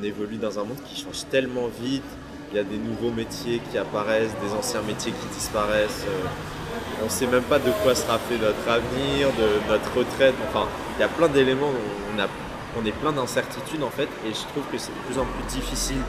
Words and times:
on 0.00 0.04
évolue 0.04 0.36
dans 0.36 0.58
un 0.58 0.64
monde 0.64 0.78
qui 0.86 1.00
change 1.00 1.26
tellement 1.30 1.68
vite. 1.82 2.02
Il 2.52 2.56
y 2.56 2.58
a 2.58 2.64
des 2.64 2.78
nouveaux 2.78 3.10
métiers 3.10 3.60
qui 3.70 3.78
apparaissent, 3.78 4.34
des 4.42 4.52
anciens 4.56 4.82
métiers 4.82 5.12
qui 5.12 5.26
disparaissent. 5.34 6.04
on 7.00 7.04
ne 7.04 7.10
sait 7.10 7.26
même 7.26 7.42
pas 7.42 7.58
de 7.58 7.70
quoi 7.82 7.94
sera 7.94 8.18
fait 8.18 8.38
notre 8.38 8.68
avenir, 8.68 9.28
de 9.28 9.70
notre 9.70 9.96
retraite. 9.96 10.34
Enfin, 10.48 10.66
il 10.96 11.00
y 11.00 11.04
a 11.04 11.08
plein 11.08 11.28
d'éléments. 11.28 11.70
On, 11.70 12.80
on 12.80 12.84
est 12.84 12.92
plein 12.92 13.12
d'incertitudes 13.12 13.82
en 13.82 13.90
fait. 13.90 14.08
Et 14.26 14.30
je 14.30 14.42
trouve 14.52 14.64
que 14.72 14.78
c'est 14.78 14.92
de 14.92 15.06
plus 15.06 15.18
en 15.18 15.24
plus 15.24 15.60
difficile 15.60 16.02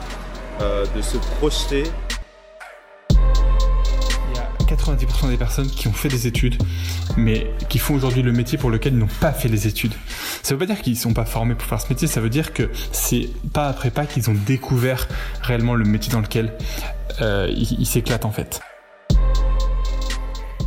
de 0.60 1.02
se 1.02 1.16
projeter 1.38 1.84
90% 4.74 5.28
des 5.28 5.36
personnes 5.36 5.68
qui 5.68 5.88
ont 5.88 5.92
fait 5.92 6.08
des 6.08 6.26
études, 6.26 6.62
mais 7.16 7.46
qui 7.68 7.78
font 7.78 7.94
aujourd'hui 7.94 8.22
le 8.22 8.32
métier 8.32 8.58
pour 8.58 8.70
lequel 8.70 8.94
ils 8.94 8.98
n'ont 8.98 9.08
pas 9.20 9.32
fait 9.32 9.48
les 9.48 9.66
études. 9.66 9.94
Ça 10.42 10.54
veut 10.54 10.58
pas 10.58 10.66
dire 10.66 10.80
qu'ils 10.82 10.96
sont 10.96 11.14
pas 11.14 11.24
formés 11.24 11.54
pour 11.54 11.66
faire 11.66 11.80
ce 11.80 11.88
métier, 11.88 12.08
ça 12.08 12.20
veut 12.20 12.30
dire 12.30 12.52
que 12.52 12.70
c'est 12.92 13.28
pas 13.52 13.68
après 13.68 13.90
pas 13.90 14.06
qu'ils 14.06 14.30
ont 14.30 14.36
découvert 14.46 15.08
réellement 15.42 15.74
le 15.74 15.84
métier 15.84 16.12
dans 16.12 16.20
lequel 16.20 16.52
euh, 17.20 17.52
ils 17.54 17.86
s'éclatent 17.86 18.24
en 18.24 18.32
fait. 18.32 18.60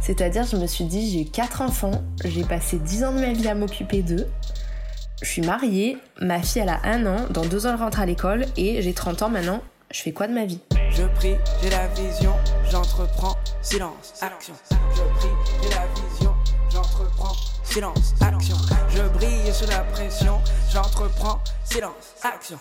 C'est-à-dire, 0.05 0.44
je 0.46 0.55
me 0.55 0.68
suis 0.68 0.85
dit, 0.85 1.10
j'ai 1.12 1.26
quatre 1.26 1.62
enfants, 1.62 2.04
j'ai 2.24 2.44
passé 2.44 2.77
10 2.77 3.05
ans 3.05 3.12
de 3.12 3.22
ma 3.22 3.34
vie 3.34 3.48
à 3.48 3.55
m'occuper 3.55 4.04
d'eux. 4.04 4.27
Je 5.24 5.27
suis 5.27 5.41
mariée, 5.41 5.98
ma 6.22 6.44
fille 6.44 6.62
elle 6.62 6.70
a 6.70 6.80
un 6.84 7.08
an, 7.08 7.26
dans 7.32 7.44
deux 7.44 7.66
ans 7.66 7.72
elle 7.72 7.82
rentre 7.82 7.99
à 7.99 8.05
l'école 8.05 8.46
et 8.55 8.84
j'ai 8.84 8.94
30 8.94 9.24
ans 9.24 9.30
maintenant. 9.30 9.63
Je 9.91 10.02
fais 10.02 10.12
quoi 10.12 10.27
de 10.27 10.34
ma 10.34 10.46
vie? 10.46 10.60
Je 10.91 11.04
prie, 11.16 11.34
j'ai 11.63 11.72
la 11.72 11.88
vision, 11.88 12.34
j'entreprends, 12.70 13.35
silence, 13.66 14.14
action. 14.22 14.54
Je 14.70 15.02
prie, 15.18 15.30
j'ai 15.64 15.70
la 15.70 15.88
vision, 15.88 16.36
j'entreprends, 16.72 17.36
silence, 17.64 18.14
action. 18.22 18.55
Je 18.90 19.02
brille 19.18 19.52
sous 19.52 19.68
la 19.68 19.80
pression, 19.80 20.38
j'entreprends, 20.72 21.41
silence, 21.64 22.14
action. 22.22 22.58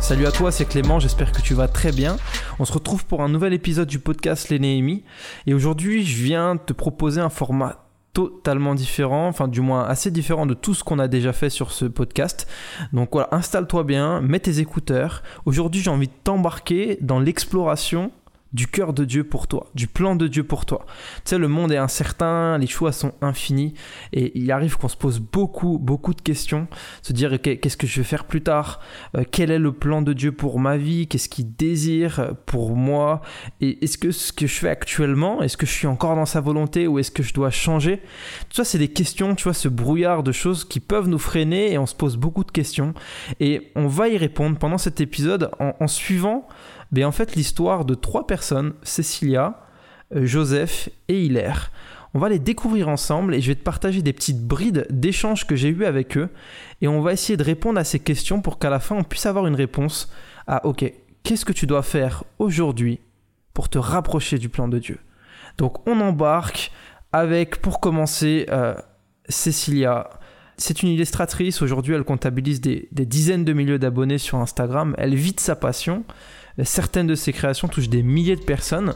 Salut 0.00 0.26
à 0.26 0.30
toi, 0.30 0.52
c'est 0.52 0.66
Clément, 0.66 1.00
j'espère 1.00 1.32
que 1.32 1.40
tu 1.40 1.54
vas 1.54 1.66
très 1.66 1.92
bien. 1.92 2.18
On 2.58 2.66
se 2.66 2.74
retrouve 2.74 3.06
pour 3.06 3.22
un 3.22 3.30
nouvel 3.30 3.54
épisode 3.54 3.88
du 3.88 4.00
podcast 4.00 4.50
Les 4.50 4.58
Néhémies. 4.58 5.02
Et 5.46 5.54
aujourd'hui, 5.54 6.04
je 6.04 6.22
viens 6.22 6.58
te 6.58 6.74
proposer 6.74 7.22
un 7.22 7.30
format 7.30 7.86
totalement 8.12 8.74
différent, 8.74 9.28
enfin 9.28 9.48
du 9.48 9.62
moins 9.62 9.84
assez 9.84 10.10
différent 10.10 10.44
de 10.44 10.52
tout 10.52 10.74
ce 10.74 10.84
qu'on 10.84 10.98
a 10.98 11.08
déjà 11.08 11.32
fait 11.32 11.48
sur 11.48 11.72
ce 11.72 11.86
podcast. 11.86 12.46
Donc 12.92 13.10
voilà, 13.12 13.28
installe-toi 13.32 13.82
bien, 13.82 14.20
mets 14.20 14.40
tes 14.40 14.58
écouteurs. 14.58 15.22
Aujourd'hui 15.46 15.80
j'ai 15.80 15.90
envie 15.90 16.08
de 16.08 16.12
t'embarquer 16.22 16.98
dans 17.00 17.18
l'exploration 17.18 18.10
du 18.52 18.66
cœur 18.66 18.92
de 18.94 19.04
Dieu 19.04 19.24
pour 19.24 19.46
toi, 19.46 19.70
du 19.74 19.86
plan 19.86 20.16
de 20.16 20.26
Dieu 20.26 20.42
pour 20.42 20.64
toi. 20.64 20.86
Tu 21.16 21.30
sais, 21.30 21.38
le 21.38 21.48
monde 21.48 21.70
est 21.70 21.76
incertain, 21.76 22.56
les 22.58 22.66
choix 22.66 22.92
sont 22.92 23.12
infinis, 23.20 23.74
et 24.12 24.38
il 24.38 24.50
arrive 24.50 24.78
qu'on 24.78 24.88
se 24.88 24.96
pose 24.96 25.20
beaucoup, 25.20 25.78
beaucoup 25.78 26.14
de 26.14 26.20
questions, 26.22 26.66
se 27.02 27.12
dire 27.12 27.40
qu'est-ce 27.40 27.76
que 27.76 27.86
je 27.86 28.00
vais 28.00 28.04
faire 28.04 28.24
plus 28.24 28.42
tard, 28.42 28.80
euh, 29.16 29.24
quel 29.30 29.50
est 29.50 29.58
le 29.58 29.72
plan 29.72 30.00
de 30.00 30.12
Dieu 30.12 30.32
pour 30.32 30.60
ma 30.60 30.78
vie, 30.78 31.06
qu'est-ce 31.06 31.28
qu'il 31.28 31.54
désire 31.54 32.34
pour 32.46 32.74
moi, 32.74 33.20
et 33.60 33.84
est-ce 33.84 33.98
que 33.98 34.10
ce 34.10 34.32
que 34.32 34.46
je 34.46 34.54
fais 34.54 34.70
actuellement, 34.70 35.42
est-ce 35.42 35.56
que 35.56 35.66
je 35.66 35.72
suis 35.72 35.86
encore 35.86 36.16
dans 36.16 36.26
sa 36.26 36.40
volonté 36.40 36.86
ou 36.86 36.98
est-ce 36.98 37.10
que 37.10 37.22
je 37.22 37.34
dois 37.34 37.50
changer? 37.50 37.98
Tout 38.48 38.56
ça, 38.56 38.64
c'est 38.64 38.78
des 38.78 38.88
questions, 38.88 39.34
tu 39.34 39.44
vois, 39.44 39.54
ce 39.54 39.68
brouillard 39.68 40.22
de 40.22 40.32
choses 40.32 40.64
qui 40.64 40.80
peuvent 40.80 41.08
nous 41.08 41.18
freiner 41.18 41.72
et 41.72 41.78
on 41.78 41.86
se 41.86 41.94
pose 41.94 42.16
beaucoup 42.16 42.44
de 42.44 42.50
questions, 42.50 42.94
et 43.40 43.70
on 43.76 43.88
va 43.88 44.08
y 44.08 44.16
répondre 44.16 44.58
pendant 44.58 44.78
cet 44.78 45.02
épisode 45.02 45.50
en 45.58 45.86
suivant 45.86 46.48
mais 46.92 47.04
en 47.04 47.12
fait 47.12 47.34
l'histoire 47.36 47.84
de 47.84 47.94
trois 47.94 48.26
personnes, 48.26 48.74
Cécilia, 48.82 49.60
euh, 50.14 50.24
Joseph 50.24 50.88
et 51.08 51.24
Hilaire. 51.24 51.70
On 52.14 52.18
va 52.18 52.30
les 52.30 52.38
découvrir 52.38 52.88
ensemble 52.88 53.34
et 53.34 53.40
je 53.40 53.48
vais 53.48 53.54
te 53.54 53.62
partager 53.62 54.00
des 54.00 54.14
petites 54.14 54.42
brides 54.42 54.86
d'échanges 54.88 55.46
que 55.46 55.56
j'ai 55.56 55.68
eu 55.68 55.84
avec 55.84 56.16
eux. 56.16 56.30
Et 56.80 56.88
on 56.88 57.02
va 57.02 57.12
essayer 57.12 57.36
de 57.36 57.44
répondre 57.44 57.78
à 57.78 57.84
ces 57.84 58.00
questions 58.00 58.40
pour 58.40 58.58
qu'à 58.58 58.70
la 58.70 58.80
fin 58.80 58.96
on 58.96 59.04
puisse 59.04 59.26
avoir 59.26 59.46
une 59.46 59.54
réponse 59.54 60.10
à 60.46 60.64
OK, 60.66 60.90
qu'est-ce 61.22 61.44
que 61.44 61.52
tu 61.52 61.66
dois 61.66 61.82
faire 61.82 62.24
aujourd'hui 62.38 63.00
pour 63.52 63.68
te 63.68 63.78
rapprocher 63.78 64.38
du 64.38 64.48
plan 64.48 64.68
de 64.68 64.78
Dieu? 64.78 64.98
Donc 65.58 65.86
on 65.86 66.00
embarque 66.00 66.72
avec 67.12 67.60
pour 67.60 67.80
commencer 67.80 68.46
euh, 68.48 68.74
Cécilia. 69.28 70.08
C'est 70.56 70.82
une 70.82 70.88
illustratrice, 70.88 71.60
aujourd'hui 71.60 71.94
elle 71.94 72.04
comptabilise 72.04 72.60
des, 72.60 72.88
des 72.90 73.06
dizaines 73.06 73.44
de 73.44 73.52
milliers 73.52 73.78
d'abonnés 73.78 74.18
sur 74.18 74.38
Instagram, 74.38 74.94
elle 74.98 75.14
vit 75.14 75.34
de 75.34 75.40
sa 75.40 75.54
passion 75.54 76.04
certaines 76.64 77.06
de 77.06 77.14
ses 77.14 77.32
créations 77.32 77.68
touchent 77.68 77.88
des 77.88 78.02
milliers 78.02 78.36
de 78.36 78.44
personnes, 78.44 78.94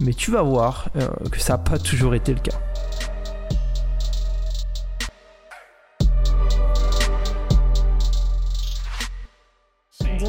mais 0.00 0.12
tu 0.12 0.30
vas 0.30 0.42
voir 0.42 0.90
euh, 0.96 1.08
que 1.30 1.40
ça 1.40 1.54
n'a 1.54 1.58
pas 1.58 1.78
toujours 1.78 2.14
été 2.14 2.34
le 2.34 2.40
cas. 2.40 2.58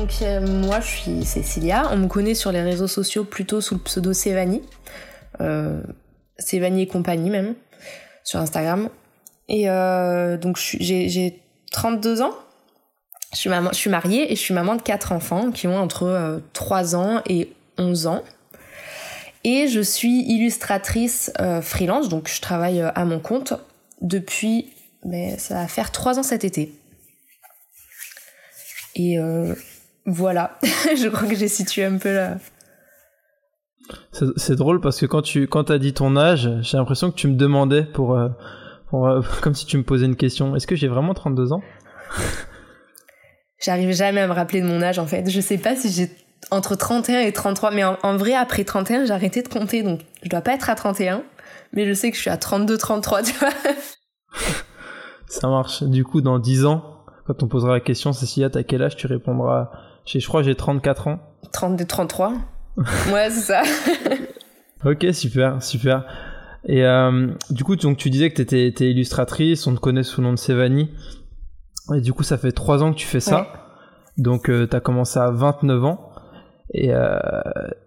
Donc 0.03 0.22
euh, 0.22 0.41
moi 0.46 0.79
je 0.79 0.88
suis 0.88 1.24
Cécilia, 1.24 1.88
on 1.91 1.97
me 1.97 2.07
connaît 2.07 2.34
sur 2.34 2.51
les 2.51 2.62
réseaux 2.62 2.88
sociaux 2.88 3.24
plutôt 3.24 3.62
sous 3.62 3.75
le 3.75 3.80
pseudo 3.80 4.12
Sévani, 4.12 4.62
euh, 5.40 5.81
et 6.51 6.88
compagnie 6.88 7.30
même, 7.30 7.56
sur 8.24 8.40
Instagram. 8.40 8.90
Et 9.47 9.69
euh, 9.69 10.35
donc 10.38 10.57
j'ai 10.57 11.41
32 11.72 12.22
ans, 12.22 12.34
je 13.33 13.39
suis, 13.73 13.89
mariée 13.89 14.31
et 14.31 14.35
je 14.35 14.41
suis 14.41 14.53
maman 14.53 14.75
de 14.75 14.81
quatre 14.81 15.11
enfants 15.11 15.51
qui 15.51 15.67
ont 15.67 15.77
entre 15.77 16.41
3 16.53 16.95
euh, 16.95 16.97
ans 16.97 17.21
et 17.27 17.51
11 17.77 18.07
ans. 18.07 18.23
Et 19.44 19.67
je 19.67 19.81
suis 19.81 20.21
illustratrice 20.21 21.31
euh, 21.41 21.61
freelance, 21.61 22.09
donc 22.09 22.29
je 22.29 22.39
travaille 22.39 22.81
euh, 22.81 22.91
à 22.95 23.05
mon 23.05 23.19
compte 23.19 23.53
depuis, 24.01 24.69
ça 25.38 25.55
va 25.55 25.67
faire 25.67 25.91
3 25.91 26.19
ans 26.19 26.23
cet 26.23 26.44
été. 26.44 26.73
Et 28.95 29.17
voilà, 30.05 30.59
je 30.63 31.07
crois 31.07 31.27
que 31.27 31.35
j'ai 31.35 31.47
situé 31.47 31.83
un 31.83 31.97
peu 31.97 32.13
là. 32.13 32.38
C'est 34.38 34.55
drôle 34.55 34.79
parce 34.79 35.00
que 35.00 35.05
quand 35.05 35.21
tu 35.21 35.47
quand 35.47 35.71
as 35.71 35.79
dit 35.79 35.94
ton 35.94 36.15
âge, 36.15 36.50
j'ai 36.61 36.77
l'impression 36.77 37.09
que 37.09 37.15
tu 37.15 37.27
me 37.27 37.35
demandais 37.35 37.83
pour 37.83 38.17
comme 39.41 39.55
si 39.55 39.65
tu 39.65 39.77
me 39.77 39.83
posais 39.83 40.05
une 40.05 40.15
question. 40.15 40.55
Est-ce 40.55 40.67
que 40.67 40.75
j'ai 40.75 40.88
vraiment 40.88 41.13
32 41.13 41.53
ans? 41.53 41.61
J'arrive 43.63 43.91
jamais 43.94 44.22
à 44.22 44.28
me 44.28 44.34
rappeler 44.34 44.62
de 44.62 44.68
mon 44.68 44.81
âge 44.81 45.00
en 45.00 45.07
fait. 45.07 45.29
Je 45.29 45.40
sais 45.40 45.57
pas 45.57 45.75
si 45.75 45.90
j'ai 45.90 46.12
entre 46.51 46.75
31 46.75 47.22
et 47.22 47.31
33, 47.31 47.72
mais 47.72 47.84
en, 47.84 48.18
vrai 48.18 48.34
après 48.34 48.63
31 48.63 49.06
j'ai 49.06 49.12
arrêté 49.12 49.41
de 49.41 49.47
compter 49.47 49.84
donc 49.84 50.01
je 50.22 50.29
dois 50.29 50.41
pas 50.41 50.53
être 50.53 50.69
à 50.69 50.75
31, 50.75 51.24
mais 51.72 51.85
je 51.85 51.94
sais 51.94 52.12
que 52.12 52.18
je 52.18 52.22
suis 52.22 52.29
à 52.29 52.38
32, 52.38 52.78
33, 52.78 53.24
tu 53.24 53.34
vois. 53.40 53.50
Ça 55.28 55.47
marche. 55.47 55.84
Du 55.84 56.03
coup, 56.03 56.22
dans 56.22 56.38
10 56.38 56.66
ans, 56.66 56.84
quand 57.25 57.41
on 57.41 57.47
posera 57.47 57.72
la 57.72 57.79
question, 57.79 58.13
Cécilia, 58.13 58.50
t'as 58.50 58.63
quel 58.63 58.84
âge? 58.84 58.96
Tu 58.96 59.07
répondras, 59.07 59.72
je 60.06 60.25
crois 60.28 60.44
j'ai 60.44 60.56
34 60.56 61.07
ans. 61.07 61.19
32, 61.53 61.85
33 61.85 62.34
Ouais, 63.12 63.30
c'est 63.30 63.53
ça. 63.53 63.63
ok, 64.85 65.07
super, 65.13 65.63
super. 65.63 66.06
Et 66.66 66.85
euh, 66.85 67.28
du 67.50 67.63
coup, 67.63 67.75
donc, 67.75 67.97
tu 67.97 68.09
disais 68.09 68.30
que 68.30 68.41
tu 68.41 68.59
étais, 68.59 68.91
illustratrice, 68.91 69.68
on 69.68 69.75
te 69.75 69.80
connaît 69.80 70.03
sous 70.03 70.22
le 70.22 70.28
nom 70.28 70.34
de 70.34 70.40
Sévanie. 70.40 70.91
Et 71.95 72.01
du 72.01 72.13
coup, 72.13 72.23
ça 72.23 72.38
fait 72.38 72.51
trois 72.51 72.83
ans 72.83 72.94
que 72.94 72.97
tu 72.97 73.07
fais 73.07 73.19
ça. 73.19 73.47
Donc, 74.17 74.49
euh, 74.49 74.67
tu 74.67 74.75
as 74.75 74.79
commencé 74.79 75.19
à 75.19 75.31
29 75.31 75.83
ans. 75.83 76.09
Et 76.73 76.94
euh, 76.94 77.19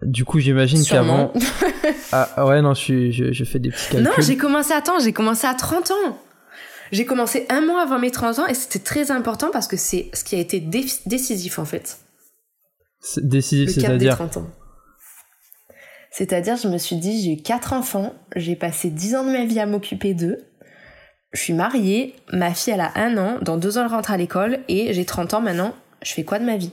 du 0.02 0.24
coup, 0.24 0.38
j'imagine 0.38 0.84
qu'avant. 0.84 1.32
ah 2.12 2.46
ouais, 2.46 2.60
non, 2.62 2.74
je, 2.74 3.10
je, 3.10 3.32
je, 3.32 3.44
fais 3.44 3.58
des 3.58 3.70
petits 3.70 3.88
calculs. 3.90 4.04
Non, 4.04 4.12
j'ai 4.18 4.36
commencé, 4.36 4.72
attends, 4.72 4.98
j'ai 4.98 5.12
commencé 5.12 5.46
à 5.46 5.54
30 5.54 5.90
ans. 5.90 6.18
J'ai 6.92 7.04
commencé 7.04 7.46
un 7.48 7.62
mois 7.62 7.82
avant 7.82 7.98
mes 7.98 8.10
30 8.10 8.38
ans 8.40 8.46
et 8.46 8.54
c'était 8.54 8.78
très 8.78 9.10
important 9.10 9.50
parce 9.52 9.66
que 9.66 9.76
c'est 9.76 10.10
ce 10.12 10.22
qui 10.22 10.36
a 10.36 10.38
été 10.38 10.60
décisif 10.60 11.58
en 11.58 11.64
fait. 11.64 11.98
Décisif, 13.16 13.70
c'est-à-dire 13.70 14.16
C'est-à-dire, 16.10 16.56
je 16.56 16.68
me 16.68 16.78
suis 16.78 16.96
dit, 16.96 17.22
j'ai 17.22 17.32
eu 17.32 17.42
quatre 17.42 17.72
enfants, 17.72 18.14
j'ai 18.36 18.54
passé 18.54 18.90
10 18.90 19.16
ans 19.16 19.24
de 19.24 19.32
ma 19.32 19.44
vie 19.44 19.58
à 19.58 19.66
m'occuper 19.66 20.14
d'eux 20.14 20.38
je 21.32 21.40
suis 21.40 21.52
mariée, 21.52 22.14
ma 22.32 22.54
fille 22.54 22.72
elle 22.72 22.80
a 22.80 22.92
un 22.96 23.16
an, 23.18 23.38
dans 23.42 23.56
deux 23.56 23.78
ans 23.78 23.82
elle 23.82 23.90
rentre 23.90 24.10
à 24.10 24.16
l'école 24.16 24.60
et 24.68 24.92
j'ai 24.92 25.04
30 25.04 25.34
ans 25.34 25.40
maintenant, 25.40 25.74
je 26.02 26.12
fais 26.12 26.24
quoi 26.24 26.38
de 26.38 26.44
ma 26.44 26.56
vie? 26.56 26.72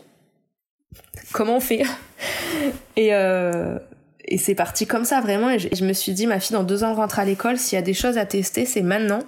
Comment 1.31 1.57
on 1.57 1.59
fait? 1.59 1.83
Et, 2.95 3.13
euh, 3.13 3.79
et 4.25 4.37
c'est 4.37 4.55
parti 4.55 4.85
comme 4.85 5.03
ça 5.03 5.19
vraiment 5.19 5.49
et 5.49 5.59
je, 5.59 5.83
me 5.83 5.91
suis 5.91 6.13
dit 6.13 6.27
ma 6.27 6.39
fille 6.39 6.53
dans 6.53 6.63
deux 6.63 6.83
ans 6.83 6.91
elle 6.91 6.95
rentre 6.95 7.19
à 7.19 7.25
l'école, 7.25 7.57
s'il 7.57 7.75
y 7.75 7.79
a 7.79 7.81
des 7.81 7.93
choses 7.93 8.17
à 8.17 8.25
tester 8.25 8.65
c'est 8.65 8.83
maintenant. 8.83 9.19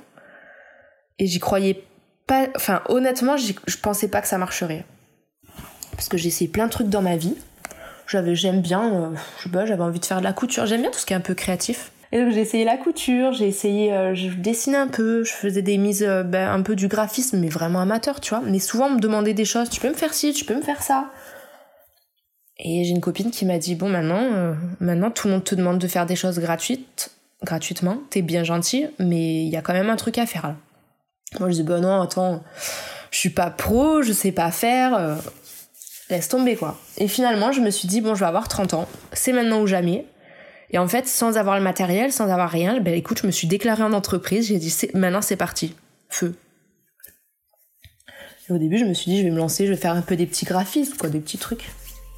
Et 1.19 1.25
j'y 1.25 1.39
croyais 1.39 1.83
pas, 2.27 2.47
enfin 2.55 2.81
honnêtement 2.87 3.35
je 3.35 3.77
pensais 3.81 4.07
pas 4.07 4.21
que 4.21 4.27
ça 4.27 4.37
marcherait. 4.37 4.85
Parce 5.95 6.09
que 6.09 6.17
j'ai 6.17 6.27
essayé 6.27 6.49
plein 6.49 6.65
de 6.65 6.71
trucs 6.71 6.89
dans 6.89 7.01
ma 7.01 7.17
vie. 7.17 7.35
J'avais, 8.07 8.35
j'aime 8.35 8.61
bien, 8.61 8.93
euh, 8.93 9.65
j'avais 9.65 9.81
envie 9.81 9.99
de 9.99 10.05
faire 10.05 10.19
de 10.19 10.23
la 10.23 10.33
couture, 10.33 10.65
j'aime 10.65 10.81
bien 10.81 10.91
tout 10.91 10.99
ce 10.99 11.05
qui 11.05 11.13
est 11.13 11.15
un 11.15 11.21
peu 11.21 11.33
créatif. 11.33 11.91
Et 12.15 12.31
j'ai 12.31 12.39
essayé 12.39 12.63
la 12.63 12.77
couture, 12.77 13.33
j'ai 13.33 13.45
essayé, 13.45 13.91
euh, 13.91 14.15
je 14.15 14.29
dessinais 14.29 14.77
un 14.77 14.87
peu, 14.87 15.25
je 15.25 15.33
faisais 15.33 15.61
des 15.61 15.77
mises, 15.77 16.01
euh, 16.01 16.23
ben, 16.23 16.49
un 16.49 16.61
peu 16.61 16.73
du 16.73 16.87
graphisme, 16.87 17.39
mais 17.39 17.49
vraiment 17.49 17.81
amateur, 17.81 18.21
tu 18.21 18.29
vois. 18.29 18.41
Mais 18.45 18.59
souvent 18.59 18.85
on 18.85 18.91
me 18.91 19.01
demandait 19.01 19.33
des 19.33 19.43
choses, 19.43 19.69
tu 19.69 19.81
peux 19.81 19.89
me 19.89 19.95
faire 19.95 20.13
ci, 20.13 20.31
tu 20.31 20.45
peux 20.45 20.55
me 20.55 20.61
faire 20.61 20.81
ça. 20.81 21.11
Et 22.57 22.85
j'ai 22.85 22.91
une 22.91 23.01
copine 23.01 23.31
qui 23.31 23.43
m'a 23.45 23.57
dit 23.57 23.75
bon 23.75 23.89
maintenant, 23.89 24.21
euh, 24.21 24.53
maintenant 24.79 25.11
tout 25.11 25.27
le 25.27 25.33
monde 25.33 25.43
te 25.43 25.55
demande 25.55 25.77
de 25.77 25.89
faire 25.89 26.05
des 26.05 26.15
choses 26.15 26.39
gratuites, 26.39 27.11
gratuitement, 27.43 27.97
t'es 28.09 28.21
bien 28.21 28.45
gentil, 28.45 28.87
mais 28.97 29.43
il 29.43 29.49
y 29.49 29.57
a 29.57 29.61
quand 29.61 29.73
même 29.73 29.89
un 29.89 29.97
truc 29.97 30.17
à 30.17 30.25
faire 30.25 30.47
là. 30.47 30.55
Moi 31.41 31.49
je 31.49 31.55
dis 31.55 31.63
bah 31.63 31.81
non 31.81 32.01
attends, 32.01 32.43
je 33.11 33.17
suis 33.17 33.29
pas 33.29 33.49
pro, 33.49 34.03
je 34.03 34.13
sais 34.13 34.31
pas 34.31 34.51
faire. 34.51 35.17
laisse 36.09 36.29
tomber 36.29 36.55
quoi. 36.55 36.79
Et 36.97 37.09
finalement, 37.09 37.51
je 37.51 37.59
me 37.59 37.71
suis 37.71 37.89
dit, 37.89 37.99
bon, 37.99 38.15
je 38.15 38.21
vais 38.21 38.25
avoir 38.25 38.47
30 38.47 38.73
ans, 38.73 38.87
c'est 39.11 39.33
maintenant 39.33 39.59
ou 39.59 39.67
jamais. 39.67 40.05
Et 40.71 40.77
en 40.77 40.87
fait, 40.87 41.07
sans 41.07 41.37
avoir 41.37 41.57
le 41.57 41.63
matériel, 41.63 42.11
sans 42.11 42.29
avoir 42.29 42.49
rien, 42.49 42.79
ben 42.79 42.93
écoute, 42.93 43.19
je 43.21 43.27
me 43.27 43.31
suis 43.31 43.47
déclarée 43.47 43.83
en 43.83 43.93
entreprise, 43.93 44.47
j'ai 44.47 44.57
dit, 44.57 44.73
maintenant 44.93 45.21
c'est 45.21 45.35
parti, 45.35 45.75
feu. 46.09 46.35
Et 48.49 48.53
au 48.53 48.57
début, 48.57 48.77
je 48.77 48.85
me 48.85 48.93
suis 48.93 49.11
dit, 49.11 49.19
je 49.19 49.23
vais 49.23 49.31
me 49.31 49.37
lancer, 49.37 49.65
je 49.65 49.71
vais 49.71 49.77
faire 49.77 49.93
un 49.93 50.01
peu 50.01 50.15
des 50.15 50.25
petits 50.25 50.45
graphismes, 50.45 50.95
quoi, 50.97 51.09
des 51.09 51.19
petits 51.19 51.37
trucs. 51.37 51.69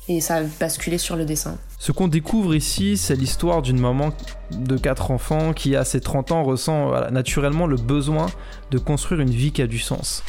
Et 0.10 0.22
ça 0.22 0.38
a 0.38 0.44
basculé 0.44 0.98
sur 0.98 1.18
le 1.18 1.26
dessin. 1.26 1.58
Ce 1.80 1.92
qu'on 1.92 2.08
découvre 2.08 2.56
ici, 2.56 2.96
c'est 2.98 3.16
l'histoire 3.16 3.62
d'une 3.62 3.80
maman 3.80 4.14
de 4.52 4.78
quatre 4.78 5.12
enfants 5.12 5.54
qui, 5.54 5.76
à 5.76 5.84
ses 5.84 6.00
30 6.00 6.32
ans, 6.32 6.44
ressent 6.44 7.10
naturellement 7.12 7.68
le 7.68 7.76
besoin 7.76 8.28
de 8.72 8.78
construire 8.78 9.22
une 9.22 9.30
vie 9.30 9.52
qui 9.52 9.62
a 9.62 9.68
du 9.68 9.80
sens. 9.80 10.24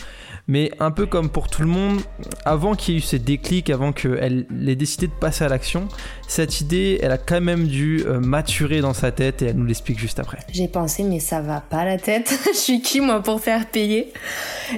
Mais 0.50 0.70
un 0.80 0.90
peu 0.90 1.04
comme 1.04 1.28
pour 1.28 1.48
tout 1.48 1.60
le 1.60 1.68
monde, 1.68 2.00
avant 2.46 2.74
qu'il 2.74 2.94
y 2.94 2.96
ait 2.96 3.00
eu 3.00 3.02
ces 3.02 3.18
déclics, 3.18 3.68
avant 3.68 3.92
qu'elle 3.92 4.46
ait 4.66 4.76
décidé 4.76 5.06
de 5.06 5.12
passer 5.12 5.44
à 5.44 5.48
l'action, 5.48 5.88
cette 6.26 6.62
idée, 6.62 6.98
elle 7.02 7.12
a 7.12 7.18
quand 7.18 7.42
même 7.42 7.66
dû 7.66 8.02
euh, 8.06 8.18
maturer 8.18 8.80
dans 8.80 8.94
sa 8.94 9.12
tête 9.12 9.42
et 9.42 9.46
elle 9.46 9.56
nous 9.56 9.66
l'explique 9.66 9.98
juste 9.98 10.18
après. 10.18 10.38
J'ai 10.50 10.66
pensé, 10.66 11.02
mais 11.02 11.20
ça 11.20 11.42
va 11.42 11.60
pas 11.60 11.84
la 11.84 11.98
tête. 11.98 12.38
Je 12.46 12.58
suis 12.58 12.80
qui 12.80 13.02
moi 13.02 13.22
pour 13.22 13.42
faire 13.42 13.66
payer? 13.66 14.10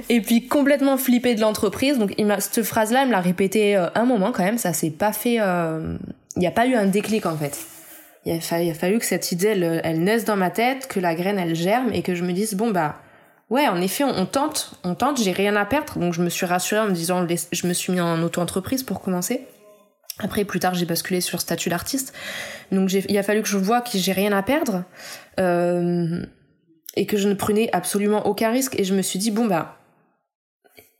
Et 0.09 0.19
puis 0.19 0.45
complètement 0.47 0.97
flippé 0.97 1.35
de 1.35 1.41
l'entreprise. 1.41 1.97
Donc 1.97 2.13
il 2.17 2.35
cette 2.39 2.63
phrase-là, 2.63 3.03
elle 3.03 3.07
me 3.07 3.13
l'a 3.13 3.21
répété 3.21 3.77
euh, 3.77 3.87
un 3.95 4.03
moment 4.05 4.33
quand 4.33 4.43
même. 4.43 4.57
Ça 4.57 4.73
s'est 4.73 4.91
pas 4.91 5.13
fait. 5.13 5.37
Euh, 5.39 5.95
il 6.35 6.39
n'y 6.39 6.47
a 6.47 6.51
pas 6.51 6.67
eu 6.67 6.75
un 6.75 6.85
déclic 6.85 7.25
en 7.25 7.37
fait. 7.37 7.57
Il 8.25 8.33
a, 8.33 8.41
fallu, 8.41 8.69
a 8.69 8.73
fallu 8.73 8.99
que 8.99 9.05
cette 9.05 9.31
idée, 9.31 9.47
elle, 9.47 9.81
elle 9.83 10.03
naisse 10.03 10.25
dans 10.25 10.35
ma 10.35 10.49
tête, 10.49 10.87
que 10.87 10.99
la 10.99 11.15
graine, 11.15 11.39
elle 11.39 11.55
germe 11.55 11.91
et 11.93 12.01
que 12.01 12.13
je 12.13 12.23
me 12.23 12.33
dise, 12.33 12.55
bon 12.55 12.71
bah 12.71 12.97
ouais, 13.51 13.67
en 13.67 13.79
effet, 13.79 14.03
on, 14.03 14.25
tente, 14.25 14.71
on 14.83 14.95
tente, 14.95 15.21
j'ai 15.21 15.33
rien 15.33 15.55
à 15.55 15.65
perdre. 15.65 15.99
Donc 15.99 16.13
je 16.13 16.23
me 16.23 16.29
suis 16.29 16.47
rassurée 16.47 16.81
en 16.81 16.87
me 16.87 16.93
disant, 16.93 17.27
je 17.51 17.67
me 17.67 17.73
suis 17.73 17.93
mis 17.93 18.01
en 18.01 18.23
auto-entreprise 18.23 18.81
pour 18.81 19.01
commencer. 19.01 19.45
Après, 20.19 20.45
plus 20.45 20.59
tard, 20.59 20.73
j'ai 20.73 20.85
basculé 20.85 21.21
sur 21.21 21.39
statut 21.39 21.69
d'artiste. 21.69 22.13
Donc 22.71 22.91
il 22.91 23.17
a 23.17 23.23
fallu 23.23 23.41
que 23.43 23.47
je 23.47 23.57
vois 23.57 23.81
que 23.81 23.89
j'ai 23.93 24.11
rien 24.13 24.31
à 24.31 24.41
perdre 24.41 24.83
euh, 25.39 26.25
et 26.95 27.05
que 27.05 27.17
je 27.17 27.27
ne 27.27 27.33
prenais 27.33 27.69
absolument 27.73 28.25
aucun 28.25 28.51
risque. 28.51 28.79
Et 28.79 28.83
je 28.83 28.95
me 28.95 29.01
suis 29.01 29.19
dit, 29.19 29.31
bon 29.31 29.45
bah, 29.45 29.77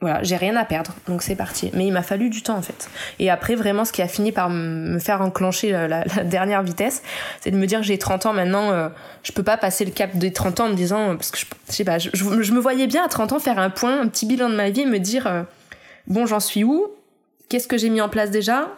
voilà, 0.02 0.24
j'ai 0.24 0.36
rien 0.36 0.56
à 0.56 0.66
perdre, 0.66 0.96
donc 1.08 1.22
c'est 1.22 1.36
parti. 1.36 1.70
Mais 1.76 1.86
il 1.86 1.94
m'a 1.94 2.02
fallu 2.02 2.30
du 2.30 2.42
temps 2.42 2.58
en 2.58 2.64
fait. 2.64 2.90
Et 3.20 3.30
après, 3.30 3.54
vraiment, 3.54 3.86
ce 3.86 3.92
qui 3.92 4.02
a 4.02 4.08
fini 4.08 4.32
par 4.32 4.50
me 4.50 4.98
faire 4.98 5.22
enclencher 5.22 5.72
la, 5.72 6.04
dernière 6.24 6.64
vitesse, 6.64 7.04
c'est 7.40 7.52
de 7.52 7.58
me 7.58 7.68
dire 7.68 7.84
j'ai 7.84 8.00
30 8.00 8.26
ans 8.26 8.34
maintenant, 8.34 8.72
euh, 8.72 8.90
je 9.22 9.32
peux 9.32 9.44
pas 9.44 9.58
passer 9.58 9.86
le 9.86 9.92
cap 9.92 10.16
des 10.18 10.34
30 10.34 10.60
ans 10.60 10.66
en 10.66 10.70
me 10.70 10.76
disant, 10.76 11.16
parce 11.16 11.30
que 11.30 11.38
je, 11.38 11.46
sais 11.68 11.84
pas, 11.84 12.00
je, 12.00 12.10
me 12.52 12.60
voyais 12.60 12.88
bien 12.88 13.06
à 13.06 13.08
30 13.08 13.34
ans 13.34 13.40
faire 13.40 13.60
un 13.60 13.70
point, 13.70 14.02
un 14.02 14.08
petit 14.08 14.26
bilan 14.26 14.50
de 14.50 14.56
ma 14.56 14.72
vie 14.72 14.82
et 14.82 14.86
me 14.88 14.98
dire, 14.98 15.28
euh, 15.28 15.44
bon, 16.08 16.26
j'en 16.26 16.40
suis 16.40 16.64
où? 16.64 16.88
Qu'est-ce 17.48 17.68
que 17.68 17.78
j'ai 17.78 17.90
mis 17.90 18.02
en 18.02 18.10
place 18.10 18.32
déjà? 18.32 18.70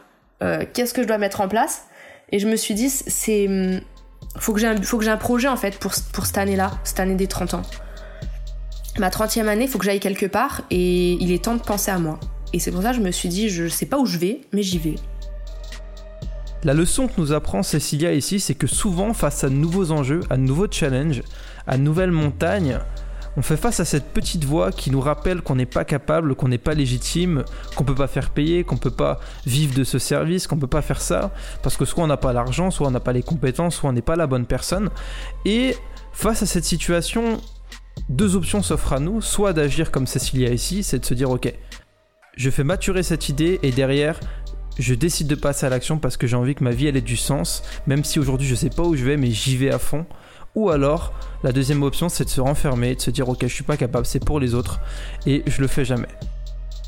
Euh, 0.42 0.66
Qu'est-ce 0.74 0.94
que 0.94 1.04
je 1.04 1.08
dois 1.08 1.20
mettre 1.20 1.40
en 1.40 1.48
place? 1.48 1.86
Et 2.34 2.40
je 2.40 2.48
me 2.48 2.58
suis 2.58 2.74
dit, 2.74 2.90
c'est. 2.90 3.48
Faut 4.40 4.52
que 4.52 4.60
j'ai 4.60 4.68
un, 4.68 5.14
un 5.14 5.18
projet 5.18 5.48
en 5.48 5.58
fait 5.58 5.78
pour, 5.78 5.94
pour 6.12 6.25
cette 6.25 6.38
année-là, 6.40 6.72
cette 6.84 7.00
année 7.00 7.16
des 7.16 7.28
30 7.28 7.54
ans 7.54 7.62
ma 9.00 9.10
30e 9.10 9.48
année, 9.48 9.66
il 9.66 9.69
faut 9.69 9.80
que 9.80 9.86
j'aille 9.86 10.00
quelque 10.00 10.25
part 10.25 10.62
et 10.69 11.13
il 11.13 11.31
est 11.31 11.44
temps 11.44 11.56
de 11.56 11.62
penser 11.62 11.92
à 11.92 12.00
moi. 12.00 12.19
Et 12.54 12.60
c'est 12.60 12.72
pour 12.72 12.84
ça 12.84 12.92
que 12.92 12.98
je 12.98 13.01
me 13.01 13.12
suis 13.12 13.30
dit, 13.30 13.50
je 13.50 13.68
sais 13.68 13.88
pas 13.88 13.98
où 13.98 14.06
je 14.06 14.18
vais, 14.18 14.42
mais 14.51 14.62
j'y 14.62 14.78
vais. 14.78 14.95
La 16.63 16.74
leçon 16.74 17.07
que 17.07 17.13
nous 17.18 17.34
apprend 17.34 17.63
Cécilia 17.63 18.13
ici, 18.13 18.40
c'est 18.40 18.56
que 18.56 18.68
souvent, 18.68 19.13
face 19.13 19.44
à 19.44 19.50
de 19.50 19.56
nouveaux 19.56 19.92
enjeux, 19.92 20.22
à 20.30 20.38
de 20.38 20.44
nouveaux 20.44 20.68
challenges, 20.72 21.24
à 21.68 21.78
nouvelles 21.78 22.12
montagnes, 22.12 22.80
on 23.36 23.42
fait 23.42 23.57
face 23.57 23.80
à 23.80 23.86
cette 23.86 24.13
petite 24.13 24.45
voix 24.45 24.72
qui 24.72 24.92
nous 24.92 25.01
rappelle 25.01 25.42
qu'on 25.42 25.56
n'est 25.56 25.66
pas 25.66 25.84
capable, 25.84 26.36
qu'on 26.36 26.48
n'est 26.48 26.60
pas 26.60 26.75
légitime, 26.75 27.44
qu'on 27.75 27.84
peut 27.84 27.96
pas 27.96 28.07
faire 28.07 28.30
payer, 28.30 28.63
qu'on 28.63 28.78
peut 28.78 28.92
pas 28.92 29.19
vivre 29.46 29.74
de 29.74 29.84
ce 29.84 29.98
service, 29.98 30.46
qu'on 30.46 30.57
peut 30.57 30.68
pas 30.68 30.84
faire 30.84 31.01
ça, 31.01 31.31
parce 31.63 31.75
que 31.75 31.84
soit 31.84 32.04
on 32.04 32.07
n'a 32.07 32.18
pas 32.18 32.31
l'argent, 32.31 32.69
soit 32.69 32.88
on 32.88 32.92
n'a 32.92 33.00
pas 33.00 33.13
les 33.13 33.24
compétences, 33.24 33.75
soit 33.75 33.89
on 33.89 33.94
n'est 33.94 34.01
pas 34.01 34.16
la 34.16 34.28
bonne 34.28 34.46
personne. 34.46 34.89
Et 35.46 35.75
face 36.12 36.44
à 36.44 36.46
cette 36.46 36.66
situation, 36.66 37.42
deux 38.10 38.36
options 38.36 38.62
s'offrent 38.62 38.94
à 38.94 39.00
nous, 39.00 39.22
soit 39.22 39.54
d'agir 39.54 39.92
comme 39.92 40.08
Cécilia 40.08 40.52
ici, 40.52 40.84
c'est 40.84 41.00
de 41.00 41.06
se 41.06 41.14
dire 41.14 41.30
ok, 41.30 41.54
je 42.36 42.50
fais 42.50 42.64
maturer 42.64 43.04
cette 43.04 43.30
idée 43.30 43.60
et 43.64 43.72
derrière, 43.72 44.20
je 44.80 44.94
décide 44.94 45.28
de 45.28 45.36
passer 45.36 45.66
à 45.66 45.70
l'action 45.70 46.00
parce 46.00 46.18
que 46.18 46.28
j'ai 46.28 46.36
envie 46.36 46.56
que 46.56 46.64
ma 46.64 46.72
vie 46.72 46.88
elle 46.88 46.98
ait 46.98 47.02
du 47.02 47.18
sens, 47.18 47.64
même 47.88 48.04
si 48.04 48.20
aujourd'hui 48.20 48.48
je 48.48 48.56
sais 48.56 48.70
pas 48.70 48.84
où 48.84 48.96
je 48.96 49.04
vais, 49.04 49.18
mais 49.18 49.32
j'y 49.32 49.56
vais 49.56 49.72
à 49.72 49.80
fond. 49.80 50.06
Ou 50.56 50.70
alors, 50.70 51.14
la 51.44 51.52
deuxième 51.52 51.82
option, 51.82 52.10
c'est 52.10 52.26
de 52.26 52.30
se 52.30 52.42
renfermer, 52.42 52.96
de 52.96 53.02
se 53.02 53.10
dire 53.10 53.28
ok, 53.30 53.40
je 53.42 53.54
suis 53.54 53.64
pas 53.64 53.78
capable, 53.78 54.06
c'est 54.06 54.24
pour 54.24 54.40
les 54.40 54.54
autres, 54.54 54.80
et 55.26 55.44
je 55.48 55.62
le 55.62 55.68
fais 55.68 55.86
jamais. 55.86 56.08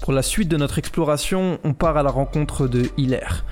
Pour 0.02 0.14
la 0.14 0.22
suite 0.22 0.50
de 0.50 0.58
notre 0.58 0.78
exploration, 0.78 1.60
on 1.64 1.74
part 1.74 1.98
à 1.98 2.04
la 2.04 2.12
rencontre 2.12 2.68
de 2.68 2.90
Hilaire. 2.98 3.46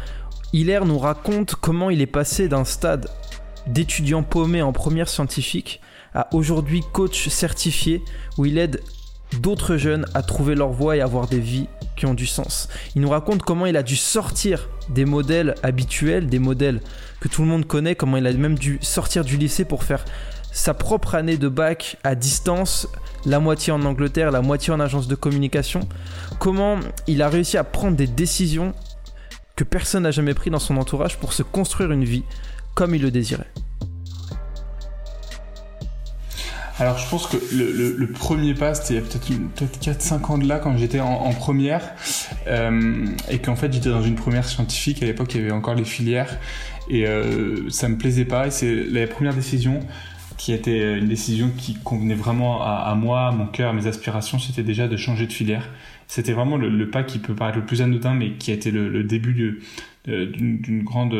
Hilaire 0.51 0.85
nous 0.85 0.99
raconte 0.99 1.55
comment 1.55 1.89
il 1.89 2.01
est 2.01 2.07
passé 2.07 2.47
d'un 2.47 2.65
stade 2.65 3.09
d'étudiant 3.65 4.21
paumé 4.21 4.61
en 4.61 4.71
première 4.73 5.09
scientifique 5.09 5.81
aujourd'hui 6.31 6.81
coach 6.91 7.27
certifié 7.29 8.03
où 8.37 8.45
il 8.45 8.57
aide 8.57 8.81
d'autres 9.39 9.77
jeunes 9.77 10.05
à 10.13 10.21
trouver 10.21 10.55
leur 10.55 10.69
voie 10.69 10.95
et 10.95 11.01
avoir 11.01 11.27
des 11.27 11.39
vies 11.39 11.67
qui 11.95 12.05
ont 12.05 12.13
du 12.13 12.25
sens. 12.25 12.69
Il 12.95 13.01
nous 13.01 13.09
raconte 13.09 13.41
comment 13.43 13.65
il 13.65 13.77
a 13.77 13.83
dû 13.83 13.95
sortir 13.95 14.69
des 14.89 15.05
modèles 15.05 15.55
habituels, 15.63 16.27
des 16.27 16.39
modèles 16.39 16.81
que 17.19 17.27
tout 17.27 17.41
le 17.41 17.47
monde 17.47 17.65
connaît, 17.65 17.95
comment 17.95 18.17
il 18.17 18.27
a 18.27 18.33
même 18.33 18.57
dû 18.57 18.79
sortir 18.81 19.23
du 19.23 19.37
lycée 19.37 19.65
pour 19.65 19.83
faire 19.83 20.05
sa 20.51 20.73
propre 20.73 21.15
année 21.15 21.37
de 21.37 21.47
bac 21.47 21.97
à 22.03 22.13
distance, 22.13 22.87
la 23.25 23.39
moitié 23.39 23.73
en 23.73 23.81
Angleterre, 23.83 24.31
la 24.31 24.41
moitié 24.41 24.71
en 24.71 24.79
agence 24.79 25.07
de 25.07 25.15
communication, 25.15 25.81
comment 26.39 26.79
il 27.07 27.21
a 27.21 27.29
réussi 27.29 27.57
à 27.57 27.63
prendre 27.63 27.97
des 27.97 28.07
décisions 28.07 28.73
que 29.55 29.63
personne 29.63 30.03
n'a 30.03 30.11
jamais 30.11 30.33
prises 30.33 30.51
dans 30.51 30.59
son 30.59 30.77
entourage 30.77 31.17
pour 31.17 31.33
se 31.33 31.43
construire 31.43 31.91
une 31.91 32.03
vie 32.03 32.23
comme 32.75 32.95
il 32.95 33.01
le 33.01 33.11
désirait. 33.11 33.51
Alors 36.79 36.97
je 36.97 37.07
pense 37.07 37.27
que 37.27 37.37
le, 37.53 38.07
premier 38.07 38.55
pas, 38.55 38.73
c'était 38.73 38.99
peut-être 39.01 39.29
peut 39.55 39.65
4-5 39.65 40.31
ans 40.31 40.37
de 40.39 40.47
là 40.47 40.57
quand 40.57 40.75
j'étais 40.75 40.99
en, 40.99 41.31
première 41.33 41.83
euh, 42.47 43.05
et 43.29 43.37
qu'en 43.37 43.55
fait 43.55 43.71
j'étais 43.71 43.89
dans 43.89 44.01
une 44.01 44.15
première 44.15 44.47
scientifique, 44.47 45.03
à 45.03 45.05
l'époque 45.05 45.35
il 45.35 45.41
y 45.41 45.43
avait 45.43 45.51
encore 45.51 45.75
les 45.75 45.85
filières 45.85 46.39
et 46.89 47.07
euh, 47.07 47.69
ça 47.69 47.87
me 47.89 47.97
plaisait 47.97 48.25
pas 48.25 48.47
et 48.47 48.51
c'est 48.51 48.73
la 48.73 49.05
première 49.05 49.35
décision 49.35 49.81
qui 50.37 50.51
était 50.51 50.97
une 50.97 51.07
décision 51.07 51.51
qui 51.55 51.75
convenait 51.75 52.15
vraiment 52.15 52.63
à, 52.63 52.93
moi, 52.95 53.27
à 53.27 53.31
mon 53.31 53.45
cœur, 53.45 53.69
à 53.69 53.73
mes 53.73 53.85
aspirations, 53.85 54.39
c'était 54.39 54.63
déjà 54.63 54.87
de 54.87 54.97
changer 54.97 55.27
de 55.27 55.31
filière. 55.31 55.69
C'était 56.07 56.33
vraiment 56.33 56.57
le, 56.57 56.89
pas 56.89 57.03
qui 57.03 57.19
peut 57.19 57.35
paraître 57.35 57.59
le 57.59 57.65
plus 57.65 57.83
anodin 57.83 58.15
mais 58.15 58.33
qui 58.33 58.49
a 58.49 58.55
été 58.55 58.71
le, 58.71 59.03
début 59.03 59.61
d'une 60.05 60.83
grande, 60.83 61.15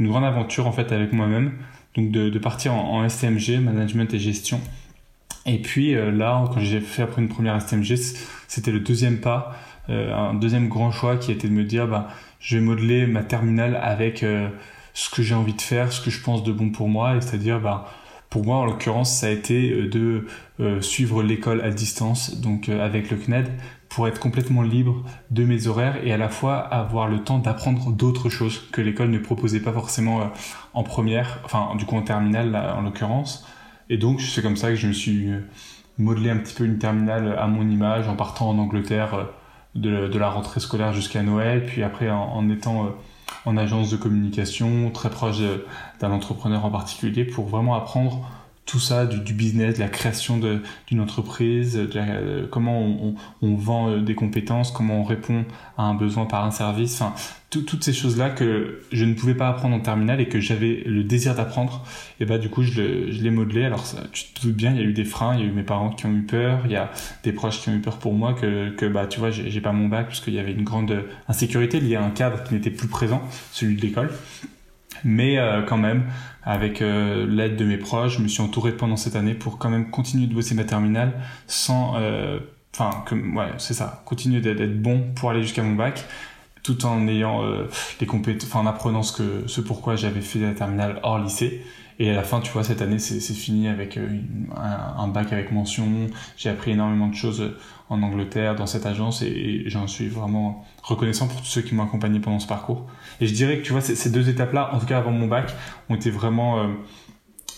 grande 0.00 0.24
aventure 0.24 0.68
en 0.68 0.72
fait 0.72 0.92
avec 0.92 1.12
moi-même. 1.12 1.52
Donc 1.96 2.12
de, 2.12 2.38
partir 2.38 2.74
en, 2.74 3.02
en 3.02 3.08
STMG, 3.08 3.60
management 3.60 4.14
et 4.14 4.20
gestion 4.20 4.60
et 5.46 5.58
puis 5.58 5.94
euh, 5.94 6.10
là, 6.10 6.44
quand 6.52 6.60
j'ai 6.60 6.80
fait 6.80 7.02
après 7.02 7.20
une 7.20 7.28
première 7.28 7.60
STMG, 7.60 7.96
c'était 8.48 8.70
le 8.70 8.80
deuxième 8.80 9.18
pas, 9.18 9.54
euh, 9.90 10.14
un 10.14 10.34
deuxième 10.34 10.68
grand 10.68 10.90
choix 10.90 11.16
qui 11.16 11.32
était 11.32 11.48
de 11.48 11.52
me 11.52 11.64
dire, 11.64 11.86
bah, 11.86 12.08
je 12.40 12.56
vais 12.56 12.64
modeler 12.64 13.06
ma 13.06 13.22
terminale 13.22 13.78
avec 13.82 14.22
euh, 14.22 14.48
ce 14.94 15.10
que 15.10 15.22
j'ai 15.22 15.34
envie 15.34 15.54
de 15.54 15.60
faire, 15.60 15.92
ce 15.92 16.00
que 16.00 16.10
je 16.10 16.22
pense 16.22 16.42
de 16.44 16.52
bon 16.52 16.70
pour 16.70 16.88
moi, 16.88 17.16
et 17.16 17.20
c'est-à-dire, 17.20 17.60
bah, 17.60 17.86
pour 18.30 18.44
moi, 18.44 18.56
en 18.56 18.64
l'occurrence, 18.64 19.16
ça 19.16 19.28
a 19.28 19.30
été 19.30 19.70
de 19.70 20.26
suivre 20.80 21.22
l'école 21.22 21.60
à 21.60 21.70
distance, 21.70 22.40
donc 22.40 22.68
avec 22.68 23.12
le 23.12 23.16
CNED, 23.16 23.46
pour 23.88 24.08
être 24.08 24.18
complètement 24.18 24.62
libre 24.62 25.04
de 25.30 25.44
mes 25.44 25.68
horaires 25.68 26.04
et 26.04 26.12
à 26.12 26.16
la 26.16 26.28
fois 26.28 26.56
avoir 26.56 27.06
le 27.06 27.22
temps 27.22 27.38
d'apprendre 27.38 27.92
d'autres 27.92 28.30
choses 28.30 28.68
que 28.72 28.80
l'école 28.80 29.10
ne 29.10 29.18
proposait 29.18 29.60
pas 29.60 29.72
forcément 29.72 30.32
en 30.72 30.82
première, 30.82 31.38
enfin 31.44 31.76
du 31.76 31.84
coup 31.84 31.96
en 31.96 32.02
terminale 32.02 32.56
en 32.56 32.80
l'occurrence. 32.80 33.46
Et 33.90 33.98
donc, 33.98 34.20
c'est 34.20 34.42
comme 34.42 34.56
ça 34.56 34.68
que 34.70 34.76
je 34.76 34.86
me 34.86 34.92
suis 34.92 35.28
modelé 35.98 36.30
un 36.30 36.38
petit 36.38 36.54
peu 36.54 36.64
une 36.64 36.78
terminale 36.78 37.36
à 37.38 37.46
mon 37.46 37.68
image 37.68 38.08
en 38.08 38.16
partant 38.16 38.50
en 38.50 38.58
Angleterre 38.58 39.14
euh, 39.14 40.08
de, 40.08 40.18
la 40.18 40.28
rentrée 40.28 40.60
scolaire 40.60 40.92
jusqu'à 40.92 41.22
Noël, 41.22 41.64
puis 41.66 41.82
après 41.82 42.10
en, 42.10 42.48
étant 42.48 42.86
euh, 42.86 42.88
en 43.44 43.56
agence 43.56 43.90
de 43.90 43.96
communication, 43.96 44.90
très 44.90 45.10
proche 45.10 45.38
d'un 46.00 46.10
entrepreneur 46.10 46.64
en 46.64 46.70
particulier, 46.70 47.24
pour 47.24 47.46
vraiment 47.46 47.74
apprendre 47.74 48.28
tout 48.66 48.80
ça 48.80 49.04
du, 49.06 49.34
business, 49.34 49.74
de 49.74 49.80
la 49.80 49.88
création 49.88 50.40
d'une 50.88 51.00
entreprise, 51.00 51.74
de 51.74 52.46
comment 52.50 52.80
on, 52.80 53.14
on, 53.42 53.54
vend 53.56 53.90
euh, 53.90 54.00
des 54.00 54.14
compétences, 54.14 54.70
comment 54.70 55.00
on 55.00 55.04
répond 55.04 55.44
à 55.76 55.82
un 55.82 55.94
besoin 55.94 56.24
par 56.24 56.44
un 56.44 56.50
service, 56.50 57.00
enfin 57.00 57.14
toutes 57.50 57.84
ces 57.84 57.92
choses-là 57.92 58.30
que 58.30 58.82
je 58.90 59.04
ne 59.04 59.14
pouvais 59.14 59.34
pas 59.34 59.48
apprendre 59.48 59.76
en 59.76 59.80
terminale 59.80 60.20
et 60.20 60.28
que 60.28 60.40
j'avais 60.40 60.82
le 60.86 61.04
désir 61.04 61.34
d'apprendre, 61.34 61.84
et 62.20 62.24
bah 62.24 62.38
du 62.38 62.48
coup 62.48 62.62
je, 62.62 62.80
l'ai 62.80 63.30
modelé. 63.30 63.64
Alors 63.64 63.86
ça, 63.86 64.02
tu 64.12 64.24
te 64.32 64.42
doutes 64.42 64.56
bien, 64.56 64.72
il 64.72 64.78
y 64.78 64.80
a 64.80 64.84
eu 64.84 64.92
des 64.92 65.04
freins, 65.04 65.34
il 65.34 65.40
y 65.40 65.42
a 65.44 65.46
eu 65.46 65.52
mes 65.52 65.62
parents 65.62 65.90
qui 65.90 66.06
ont 66.06 66.12
eu 66.12 66.22
peur, 66.22 66.62
il 66.64 66.72
y 66.72 66.76
a 66.76 66.90
des 67.22 67.32
proches 67.32 67.60
qui 67.60 67.68
ont 67.68 67.74
eu 67.74 67.80
peur 67.80 67.98
pour 67.98 68.14
moi 68.14 68.34
que, 68.34 68.70
que 68.70 68.86
bah 68.86 69.06
tu 69.06 69.20
vois 69.20 69.30
j'ai 69.30 69.60
pas 69.60 69.72
mon 69.72 69.88
bac 69.88 70.06
parce 70.06 70.20
qu'il 70.20 70.34
y 70.34 70.38
avait 70.38 70.52
une 70.52 70.64
grande 70.64 71.04
insécurité 71.28 71.80
liée 71.80 71.96
à 71.96 72.02
un 72.02 72.10
cadre 72.10 72.42
qui 72.44 72.54
n'était 72.54 72.70
plus 72.70 72.88
présent, 72.88 73.22
celui 73.52 73.76
de 73.76 73.82
l'école. 73.82 74.10
Mais 75.04 75.38
euh, 75.38 75.62
quand 75.62 75.76
même, 75.76 76.04
avec 76.42 76.82
euh, 76.82 77.26
l'aide 77.26 77.56
de 77.56 77.64
mes 77.64 77.76
proches, 77.76 78.16
je 78.16 78.22
me 78.22 78.28
suis 78.28 78.42
entouré 78.42 78.72
pendant 78.72 78.96
cette 78.96 79.16
année 79.16 79.34
pour 79.34 79.58
quand 79.58 79.70
même 79.70 79.90
continuer 79.90 80.26
de 80.26 80.34
bosser 80.34 80.54
ma 80.54 80.64
terminale 80.64 81.12
sans... 81.46 81.94
Euh, 81.96 82.40
enfin, 82.74 83.04
ouais, 83.12 83.52
c'est 83.58 83.74
ça, 83.74 84.02
continuer 84.04 84.40
d'être 84.40 84.80
bon 84.80 85.12
pour 85.14 85.30
aller 85.30 85.42
jusqu'à 85.42 85.62
mon 85.62 85.74
bac 85.74 86.04
tout 86.64 86.86
en 86.86 87.06
ayant 87.06 87.44
euh, 87.44 87.68
les 88.00 88.06
compétences, 88.06 88.52
en 88.54 88.66
apprenant 88.66 89.02
ce 89.02 89.12
que, 89.12 89.46
ce 89.46 89.60
pourquoi 89.60 89.94
j'avais 89.94 90.22
fait 90.22 90.40
la 90.40 90.54
terminale 90.54 90.98
hors 91.04 91.18
lycée. 91.18 91.62
Et 91.98 92.10
à 92.10 92.14
la 92.14 92.22
fin, 92.22 92.40
tu 92.40 92.50
vois, 92.52 92.64
cette 92.64 92.82
année, 92.82 92.98
c'est 92.98 93.20
fini 93.20 93.68
avec 93.68 93.96
euh, 93.96 94.08
un, 94.56 95.08
bac 95.08 95.32
avec 95.32 95.52
mention. 95.52 96.08
J'ai 96.36 96.50
appris 96.50 96.72
énormément 96.72 97.08
de 97.08 97.14
choses 97.14 97.56
en 97.88 98.02
Angleterre, 98.02 98.56
dans 98.56 98.66
cette 98.66 98.86
agence, 98.86 99.22
et, 99.22 99.64
j'en 99.66 99.86
suis 99.86 100.08
vraiment 100.08 100.64
reconnaissant 100.82 101.28
pour 101.28 101.40
tous 101.40 101.46
ceux 101.46 101.62
qui 101.62 101.74
m'ont 101.74 101.84
accompagné 101.84 102.18
pendant 102.18 102.40
ce 102.40 102.48
parcours. 102.48 102.86
Et 103.20 103.26
je 103.26 103.34
dirais 103.34 103.58
que, 103.58 103.62
tu 103.62 103.72
vois, 103.72 103.80
ces 103.80 104.10
deux 104.10 104.28
étapes-là, 104.28 104.74
en 104.74 104.78
tout 104.78 104.86
cas 104.86 104.98
avant 104.98 105.12
mon 105.12 105.28
bac, 105.28 105.54
ont 105.88 105.94
été 105.94 106.10
vraiment 106.10 106.60
euh, 106.60 106.68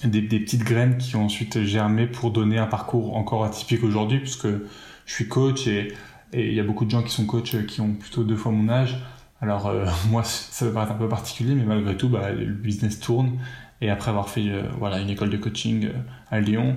des, 0.05 0.23
petites 0.23 0.65
graines 0.65 0.99
qui 0.99 1.17
ont 1.17 1.25
ensuite 1.25 1.63
germé 1.63 2.07
pour 2.07 2.31
donner 2.31 2.59
un 2.59 2.67
parcours 2.67 3.17
encore 3.17 3.45
atypique 3.45 3.83
aujourd'hui, 3.85 4.19
puisque 4.19 4.49
je 4.49 5.13
suis 5.13 5.29
coach 5.29 5.67
et 5.67 5.95
il 6.35 6.55
y 6.55 6.61
a 6.61 6.65
beaucoup 6.65 6.85
de 6.85 6.91
gens 6.91 7.03
qui 7.03 7.11
sont 7.11 7.25
coachs 7.25 7.67
qui 7.67 7.81
ont 7.81 7.95
plutôt 7.95 8.25
deux 8.25 8.37
fois 8.37 8.53
mon 8.53 8.69
âge. 8.69 8.99
Alors 9.41 9.67
euh, 9.67 9.87
moi, 10.11 10.23
ça 10.25 10.67
peut 10.67 10.73
paraître 10.73 10.93
un 10.93 10.97
peu 10.97 11.09
particulier, 11.09 11.55
mais 11.55 11.65
malgré 11.65 11.97
tout, 11.97 12.09
bah, 12.09 12.31
le 12.31 12.47
business 12.53 13.01
tourne. 13.01 13.39
Et 13.81 13.91
après 13.91 14.11
avoir 14.11 14.29
fait 14.29 14.49
euh, 14.49 14.63
voilà, 14.79 15.01
une 15.01 15.11
école 15.11 15.31
de 15.31 15.37
coaching 15.37 15.87
euh, 15.87 15.93
à 16.31 16.41
Lyon, 16.41 16.77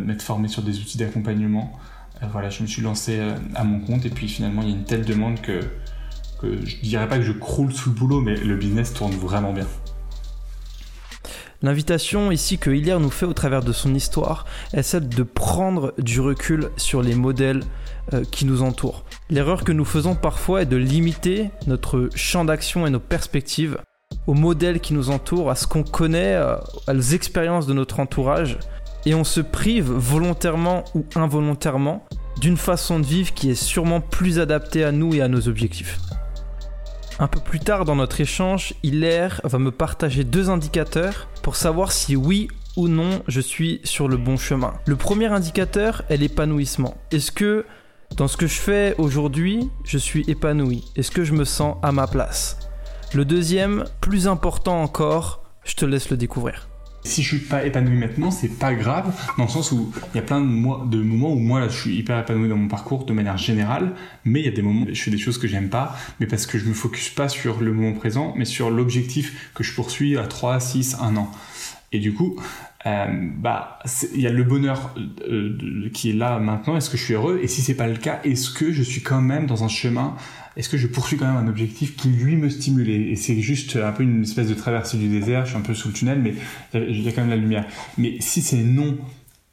m'être 0.00 0.22
formé 0.22 0.48
sur 0.48 0.62
des 0.62 0.80
outils 0.80 0.98
d'accompagnement, 0.98 1.78
voilà, 2.32 2.50
je 2.50 2.62
me 2.62 2.66
suis 2.66 2.82
lancé 2.82 3.20
à 3.54 3.62
mon 3.62 3.78
compte. 3.78 4.04
Et 4.04 4.10
puis 4.10 4.26
finalement, 4.26 4.62
il 4.62 4.70
y 4.70 4.72
a 4.72 4.74
une 4.74 4.84
telle 4.84 5.04
demande 5.04 5.40
que, 5.40 5.60
que 6.40 6.66
je 6.66 6.80
dirais 6.80 7.08
pas 7.08 7.18
que 7.18 7.22
je 7.22 7.30
croule 7.30 7.72
sous 7.72 7.90
le 7.90 7.94
boulot, 7.94 8.20
mais 8.20 8.34
le 8.34 8.56
business 8.56 8.92
tourne 8.92 9.12
vraiment 9.12 9.52
bien. 9.52 9.66
L'invitation 11.62 12.32
ici 12.32 12.58
que 12.58 12.70
Hilaire 12.70 12.98
nous 12.98 13.10
fait 13.10 13.24
au 13.24 13.32
travers 13.32 13.62
de 13.62 13.72
son 13.72 13.94
histoire 13.94 14.46
est 14.72 14.82
celle 14.82 15.08
de 15.08 15.22
prendre 15.22 15.94
du 15.96 16.20
recul 16.20 16.70
sur 16.76 17.02
les 17.02 17.14
modèles 17.14 17.62
euh, 18.12 18.24
qui 18.24 18.46
nous 18.46 18.62
entourent. 18.62 19.04
L'erreur 19.30 19.62
que 19.62 19.70
nous 19.70 19.84
faisons 19.84 20.16
parfois 20.16 20.62
est 20.62 20.66
de 20.66 20.76
limiter 20.76 21.50
notre 21.68 22.08
champ 22.16 22.44
d'action 22.44 22.84
et 22.84 22.90
nos 22.90 22.98
perspectives 22.98 23.78
aux 24.26 24.34
modèles 24.34 24.80
qui 24.80 24.94
nous 24.94 25.10
entourent, 25.10 25.50
à 25.50 25.54
ce 25.54 25.66
qu'on 25.66 25.82
connaît, 25.82 26.34
euh, 26.34 26.56
aux 26.88 27.00
expériences 27.00 27.66
de 27.66 27.74
notre 27.74 28.00
entourage, 28.00 28.58
et 29.04 29.14
on 29.14 29.24
se 29.24 29.40
prive 29.40 29.90
volontairement 29.90 30.84
ou 30.94 31.04
involontairement 31.14 32.06
d'une 32.40 32.56
façon 32.56 33.00
de 33.00 33.06
vivre 33.06 33.34
qui 33.34 33.50
est 33.50 33.54
sûrement 33.54 34.00
plus 34.00 34.38
adaptée 34.38 34.84
à 34.84 34.92
nous 34.92 35.14
et 35.14 35.22
à 35.22 35.28
nos 35.28 35.48
objectifs. 35.48 35.98
Un 37.18 37.28
peu 37.28 37.40
plus 37.40 37.60
tard 37.60 37.84
dans 37.84 37.96
notre 37.96 38.20
échange, 38.20 38.74
Hilaire 38.82 39.40
va 39.44 39.58
me 39.58 39.70
partager 39.70 40.24
deux 40.24 40.50
indicateurs 40.50 41.28
pour 41.42 41.56
savoir 41.56 41.92
si 41.92 42.16
oui 42.16 42.48
ou 42.76 42.88
non 42.88 43.22
je 43.28 43.40
suis 43.40 43.80
sur 43.84 44.08
le 44.08 44.16
bon 44.16 44.36
chemin. 44.36 44.74
Le 44.86 44.96
premier 44.96 45.26
indicateur 45.26 46.02
est 46.08 46.16
l'épanouissement. 46.16 46.96
Est-ce 47.10 47.30
que 47.30 47.66
dans 48.16 48.28
ce 48.28 48.36
que 48.36 48.46
je 48.46 48.58
fais 48.58 48.94
aujourd'hui, 48.98 49.70
je 49.84 49.98
suis 49.98 50.24
épanoui? 50.28 50.84
Est-ce 50.96 51.10
que 51.10 51.24
je 51.24 51.32
me 51.32 51.44
sens 51.44 51.76
à 51.82 51.92
ma 51.92 52.06
place? 52.06 52.71
Le 53.14 53.26
deuxième, 53.26 53.84
plus 54.00 54.26
important 54.26 54.82
encore, 54.82 55.44
je 55.64 55.74
te 55.74 55.84
laisse 55.84 56.08
le 56.08 56.16
découvrir. 56.16 56.68
Si 57.04 57.22
je 57.22 57.36
suis 57.36 57.46
pas 57.46 57.66
épanoui 57.66 57.98
maintenant, 57.98 58.30
c'est 58.30 58.48
pas 58.48 58.72
grave, 58.72 59.14
dans 59.36 59.44
le 59.44 59.50
sens 59.50 59.70
où 59.70 59.92
il 60.14 60.16
y 60.16 60.18
a 60.18 60.22
plein 60.22 60.40
de, 60.40 60.46
moments 61.02 61.34
où 61.34 61.38
moi 61.38 61.68
je 61.68 61.78
suis 61.78 61.96
hyper 61.96 62.18
épanoui 62.18 62.48
dans 62.48 62.56
mon 62.56 62.68
parcours 62.68 63.04
de 63.04 63.12
manière 63.12 63.36
générale, 63.36 63.92
mais 64.24 64.40
il 64.40 64.46
y 64.46 64.48
a 64.48 64.52
des 64.52 64.62
moments 64.62 64.86
où 64.86 64.94
je 64.94 65.02
fais 65.02 65.10
des 65.10 65.18
choses 65.18 65.36
que 65.36 65.46
j'aime 65.46 65.68
pas, 65.68 65.94
mais 66.20 66.26
parce 66.26 66.46
que 66.46 66.56
je 66.56 66.64
me 66.64 66.72
focus 66.72 67.10
pas 67.10 67.28
sur 67.28 67.60
le 67.60 67.74
moment 67.74 67.92
présent, 67.92 68.32
mais 68.34 68.46
sur 68.46 68.70
l'objectif 68.70 69.52
que 69.54 69.62
je 69.62 69.74
poursuis 69.74 70.16
à 70.16 70.26
3, 70.26 70.58
6, 70.58 70.96
1 71.02 71.16
an. 71.16 71.30
Et 71.92 71.98
du 71.98 72.14
coup, 72.14 72.40
euh, 72.86 73.06
bah, 73.36 73.78
il 74.14 74.20
y 74.20 74.26
a 74.26 74.32
le 74.32 74.42
bonheur 74.42 74.94
euh, 75.28 75.88
qui 75.92 76.10
est 76.10 76.14
là 76.14 76.38
maintenant. 76.38 76.76
Est-ce 76.76 76.90
que 76.90 76.96
je 76.96 77.04
suis 77.04 77.14
heureux? 77.14 77.40
Et 77.42 77.48
si 77.48 77.62
c'est 77.62 77.74
pas 77.74 77.86
le 77.86 77.96
cas, 77.96 78.20
est-ce 78.24 78.50
que 78.50 78.72
je 78.72 78.82
suis 78.82 79.02
quand 79.02 79.20
même 79.20 79.46
dans 79.46 79.64
un 79.64 79.68
chemin? 79.68 80.16
Est-ce 80.56 80.68
que 80.68 80.76
je 80.76 80.86
poursuis 80.86 81.16
quand 81.16 81.26
même 81.26 81.36
un 81.36 81.48
objectif 81.48 81.96
qui 81.96 82.08
lui 82.08 82.36
me 82.36 82.50
stimule? 82.50 82.90
Et 82.90 83.16
c'est 83.16 83.40
juste 83.40 83.76
un 83.76 83.92
peu 83.92 84.02
une 84.02 84.22
espèce 84.22 84.48
de 84.48 84.54
traversée 84.54 84.98
du 84.98 85.08
désert. 85.08 85.44
Je 85.44 85.50
suis 85.50 85.58
un 85.58 85.62
peu 85.62 85.74
sous 85.74 85.88
le 85.88 85.94
tunnel, 85.94 86.20
mais 86.20 86.34
il 86.74 87.00
y 87.00 87.08
a 87.08 87.12
quand 87.12 87.22
même 87.22 87.30
la 87.30 87.36
lumière. 87.36 87.66
Mais 87.96 88.16
si 88.20 88.42
c'est 88.42 88.62
non 88.62 88.98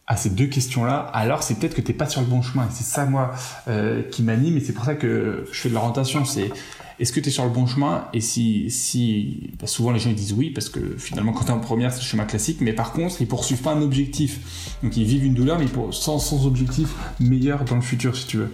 à 0.07 0.17
ces 0.17 0.31
deux 0.31 0.47
questions-là, 0.47 0.97
alors 1.13 1.43
c'est 1.43 1.59
peut-être 1.59 1.75
que 1.75 1.81
t'es 1.81 1.93
pas 1.93 2.07
sur 2.07 2.19
le 2.21 2.27
bon 2.27 2.41
chemin. 2.41 2.65
Et 2.65 2.71
c'est 2.71 2.83
ça 2.83 3.05
moi 3.05 3.31
euh, 3.67 4.01
qui 4.01 4.23
m'anime. 4.23 4.57
Et 4.57 4.59
c'est 4.59 4.73
pour 4.73 4.83
ça 4.83 4.95
que 4.95 5.45
je 5.51 5.59
fais 5.59 5.69
de 5.69 5.75
l'orientation. 5.75 6.25
C'est 6.25 6.51
est-ce 6.99 7.13
que 7.13 7.19
tu 7.19 7.29
es 7.29 7.31
sur 7.31 7.45
le 7.45 7.49
bon 7.49 7.65
chemin? 7.65 8.07
Et 8.13 8.21
si, 8.21 8.69
si 8.69 9.51
bah, 9.59 9.67
souvent 9.67 9.91
les 9.91 9.99
gens 9.99 10.09
ils 10.09 10.15
disent 10.15 10.33
oui, 10.33 10.49
parce 10.49 10.69
que 10.69 10.97
finalement 10.97 11.31
quand 11.31 11.45
tu 11.45 11.51
es 11.51 11.53
en 11.53 11.59
première, 11.59 11.93
c'est 11.93 12.01
le 12.01 12.05
chemin 12.05 12.25
classique, 12.25 12.57
mais 12.61 12.73
par 12.73 12.91
contre, 12.91 13.21
ils 13.21 13.27
poursuivent 13.27 13.61
pas 13.61 13.71
un 13.71 13.81
objectif. 13.81 14.77
Donc 14.83 14.95
ils 14.97 15.05
vivent 15.05 15.25
une 15.25 15.33
douleur, 15.33 15.59
mais 15.59 15.67
sans, 15.91 16.19
sans 16.19 16.45
objectif 16.45 16.89
meilleur 17.19 17.63
dans 17.63 17.75
le 17.75 17.81
futur, 17.81 18.15
si 18.15 18.27
tu 18.27 18.37
veux. 18.37 18.53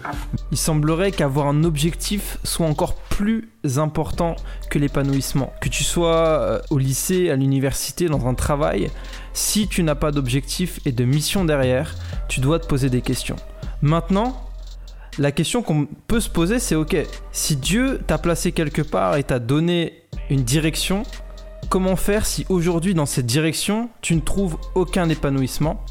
Il 0.51 0.57
semblerait 0.57 1.11
qu'avoir 1.11 1.47
un 1.47 1.63
objectif 1.63 2.37
soit 2.43 2.67
encore 2.67 2.95
plus 2.95 3.49
important 3.77 4.35
que 4.69 4.77
l'épanouissement. 4.77 5.51
Que 5.61 5.69
tu 5.69 5.83
sois 5.83 6.39
euh, 6.39 6.59
au 6.69 6.77
lycée, 6.77 7.29
à 7.29 7.35
l'université, 7.35 8.07
dans 8.07 8.27
un 8.27 8.33
travail, 8.33 8.89
si 9.33 9.67
tu 9.67 9.83
n'as 9.83 9.95
pas 9.95 10.11
d'objectif 10.11 10.79
et 10.85 10.91
de 10.91 11.03
mission 11.03 11.45
derrière, 11.45 11.95
tu 12.27 12.41
dois 12.41 12.59
te 12.59 12.67
poser 12.67 12.89
des 12.89 13.01
questions. 13.01 13.37
Maintenant, 13.81 14.44
la 15.17 15.31
question 15.31 15.61
qu'on 15.61 15.87
peut 16.07 16.19
se 16.19 16.29
poser, 16.29 16.59
c'est 16.59 16.75
ok, 16.75 16.97
si 17.31 17.55
Dieu 17.55 18.01
t'a 18.05 18.17
placé 18.17 18.51
quelque 18.51 18.81
part 18.81 19.15
et 19.15 19.23
t'a 19.23 19.39
donné 19.39 20.03
une 20.29 20.43
direction, 20.43 21.03
comment 21.69 21.95
faire 21.95 22.25
si 22.25 22.45
aujourd'hui 22.49 22.93
dans 22.93 23.05
cette 23.05 23.25
direction, 23.25 23.89
tu 24.01 24.15
ne 24.15 24.21
trouves 24.21 24.57
aucun 24.75 25.09
épanouissement 25.09 25.81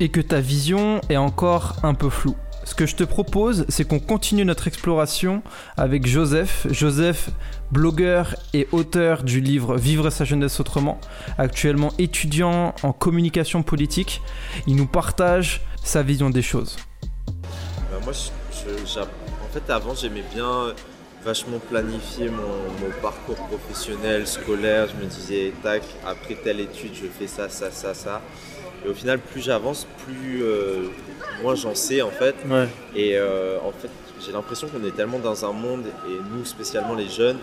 et 0.00 0.08
que 0.08 0.20
ta 0.20 0.40
vision 0.40 1.00
est 1.10 1.18
encore 1.18 1.76
un 1.82 1.94
peu 1.94 2.08
floue? 2.08 2.36
Ce 2.64 2.74
que 2.74 2.86
je 2.86 2.94
te 2.94 3.04
propose, 3.04 3.64
c'est 3.68 3.88
qu'on 3.88 3.98
continue 3.98 4.44
notre 4.44 4.68
exploration 4.68 5.42
avec 5.76 6.06
Joseph. 6.06 6.66
Joseph, 6.70 7.30
blogueur 7.72 8.36
et 8.52 8.68
auteur 8.70 9.24
du 9.24 9.40
livre 9.40 9.76
Vivre 9.76 10.10
sa 10.10 10.24
jeunesse 10.24 10.60
autrement, 10.60 11.00
actuellement 11.38 11.90
étudiant 11.98 12.74
en 12.82 12.92
communication 12.92 13.62
politique. 13.62 14.20
Il 14.66 14.76
nous 14.76 14.86
partage 14.86 15.62
sa 15.82 16.02
vision 16.02 16.28
des 16.28 16.42
choses. 16.42 16.76
Bah, 18.06 18.12
moi, 18.12 19.04
en 19.44 19.52
fait, 19.52 19.70
avant, 19.70 19.94
j'aimais 19.94 20.24
bien 20.34 20.74
vachement 21.24 21.58
planifier 21.58 22.30
mon, 22.30 22.90
parcours 23.02 23.36
professionnel, 23.36 24.26
scolaire. 24.26 24.88
Je 24.88 25.04
me 25.04 25.08
disais, 25.08 25.52
tac, 25.62 25.82
après 26.06 26.34
telle 26.34 26.60
étude, 26.60 26.94
je 26.94 27.06
fais 27.06 27.26
ça, 27.26 27.48
ça, 27.48 27.70
ça, 27.70 27.94
ça. 27.94 28.22
Et 28.84 28.88
au 28.88 28.94
final, 28.94 29.18
plus 29.18 29.42
j'avance, 29.42 29.86
plus 30.06 30.42
euh, 30.42 30.88
moins 31.42 31.54
j'en 31.54 31.74
sais 31.74 32.00
en 32.00 32.10
fait. 32.10 32.34
Et 32.96 33.18
euh, 33.18 33.58
en 33.58 33.72
fait, 33.72 33.90
j'ai 34.24 34.32
l'impression 34.32 34.68
qu'on 34.68 34.82
est 34.86 34.96
tellement 34.96 35.18
dans 35.18 35.44
un 35.44 35.52
monde, 35.52 35.84
et 36.08 36.16
nous 36.34 36.44
spécialement 36.46 36.94
les 36.94 37.08
jeunes, 37.08 37.38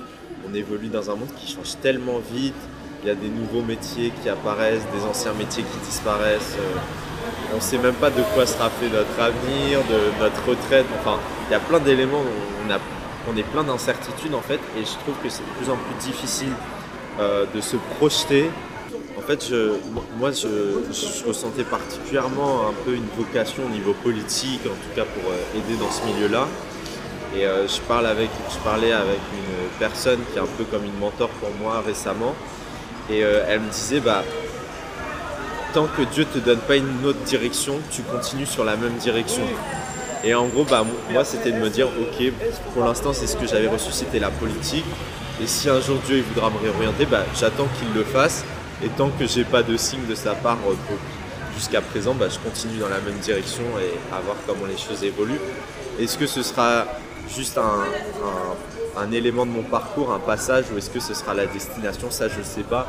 on 0.49 0.53
évolue 0.55 0.87
dans 0.87 1.11
un 1.11 1.15
monde 1.15 1.29
qui 1.37 1.51
change 1.51 1.79
tellement 1.81 2.19
vite. 2.33 2.55
Il 3.03 3.07
y 3.07 3.11
a 3.11 3.15
des 3.15 3.29
nouveaux 3.29 3.61
métiers 3.61 4.11
qui 4.23 4.29
apparaissent, 4.29 4.81
des 4.91 5.05
anciens 5.05 5.33
métiers 5.33 5.63
qui 5.63 5.85
disparaissent. 5.85 6.57
Euh, 6.57 7.06
on 7.53 7.57
ne 7.57 7.61
sait 7.61 7.77
même 7.77 7.95
pas 7.95 8.09
de 8.09 8.21
quoi 8.33 8.45
sera 8.45 8.69
fait 8.69 8.89
notre 8.89 9.19
avenir, 9.19 9.79
de 9.89 10.23
notre 10.23 10.49
retraite. 10.49 10.85
Enfin, 10.99 11.19
il 11.47 11.53
y 11.53 11.55
a 11.55 11.59
plein 11.59 11.79
d'éléments, 11.79 12.21
on, 12.21 13.31
on 13.31 13.37
est 13.37 13.43
plein 13.43 13.63
d'incertitudes 13.63 14.33
en 14.33 14.41
fait, 14.41 14.59
et 14.77 14.81
je 14.85 14.91
trouve 15.03 15.15
que 15.23 15.29
c'est 15.29 15.43
de 15.43 15.63
plus 15.63 15.69
en 15.69 15.75
plus 15.75 15.95
difficile 16.11 16.53
euh, 17.19 17.45
de 17.53 17.61
se 17.61 17.77
projeter. 17.97 18.49
En 19.17 19.21
fait, 19.21 19.51
moi, 20.19 20.31
je, 20.31 21.27
ressentais 21.27 21.63
particulièrement 21.63 22.67
un 22.69 22.73
peu 22.85 22.93
une 22.93 23.07
vocation 23.17 23.63
au 23.65 23.69
niveau 23.69 23.93
politique, 23.93 24.61
en 24.65 24.69
tout 24.69 24.95
cas 24.95 25.03
pour 25.03 25.31
euh, 25.31 25.57
aider 25.57 25.75
dans 25.79 25.89
ce 25.89 26.05
milieu-là. 26.05 26.47
Et 27.35 27.45
euh, 27.45 27.67
je, 27.67 27.81
parle 27.81 28.05
avec, 28.05 28.29
je 28.49 28.57
parlais 28.59 28.93
avec 28.93 29.19
une 29.33 29.79
personne 29.79 30.19
qui 30.31 30.37
est 30.37 30.41
un 30.41 30.53
peu 30.57 30.63
comme 30.65 30.85
une 30.85 30.97
mentor 30.99 31.29
pour 31.29 31.49
moi 31.59 31.81
récemment, 31.85 32.35
et 33.09 33.19
elle 33.19 33.61
me 33.61 33.69
disait, 33.69 34.01
bah, 34.01 34.23
tant 35.73 35.87
que 35.87 36.01
Dieu 36.03 36.25
te 36.25 36.39
donne 36.39 36.59
pas 36.59 36.75
une 36.75 37.05
autre 37.05 37.19
direction, 37.25 37.79
tu 37.91 38.01
continues 38.03 38.45
sur 38.45 38.63
la 38.63 38.75
même 38.75 38.95
direction. 38.95 39.43
Et 40.23 40.33
en 40.33 40.47
gros, 40.47 40.63
bah, 40.63 40.83
moi, 41.11 41.23
c'était 41.23 41.51
de 41.51 41.57
me 41.57 41.69
dire, 41.69 41.87
ok, 41.87 42.31
pour 42.73 42.83
l'instant, 42.83 43.13
c'est 43.13 43.27
ce 43.27 43.37
que 43.37 43.47
j'avais 43.47 43.67
reçu, 43.67 43.91
c'était 43.91 44.19
la 44.19 44.29
politique. 44.29 44.85
Et 45.41 45.45
si 45.45 45.69
un 45.69 45.79
jour 45.79 45.97
Dieu 46.05 46.17
il 46.17 46.23
voudra 46.23 46.49
me 46.49 46.57
réorienter, 46.57 47.05
bah, 47.05 47.23
j'attends 47.39 47.67
qu'il 47.77 47.93
le 47.93 48.03
fasse. 48.03 48.43
Et 48.83 48.89
tant 48.89 49.09
que 49.09 49.27
j'ai 49.27 49.43
pas 49.43 49.63
de 49.63 49.77
signe 49.77 50.05
de 50.07 50.15
sa 50.15 50.33
part 50.33 50.57
euh, 50.67 50.73
jusqu'à 51.55 51.81
présent, 51.81 52.15
bah, 52.15 52.27
je 52.29 52.39
continue 52.39 52.79
dans 52.79 52.89
la 52.89 52.99
même 52.99 53.17
direction 53.21 53.63
et 53.79 53.97
à 54.13 54.19
voir 54.21 54.35
comment 54.45 54.65
les 54.65 54.77
choses 54.77 55.03
évoluent. 55.03 55.39
Est-ce 55.99 56.17
que 56.17 56.27
ce 56.27 56.43
sera 56.43 56.85
juste 57.35 57.57
un, 57.57 57.85
un, 58.99 59.11
élément 59.11 59.45
de 59.45 59.51
mon 59.51 59.63
parcours, 59.63 60.11
un 60.11 60.19
passage, 60.19 60.65
ou 60.73 60.77
est-ce 60.77 60.89
que 60.89 60.99
ce 60.99 61.13
sera 61.13 61.33
la 61.33 61.45
destination? 61.45 62.09
Ça, 62.09 62.27
je 62.27 62.41
sais 62.41 62.63
pas 62.63 62.87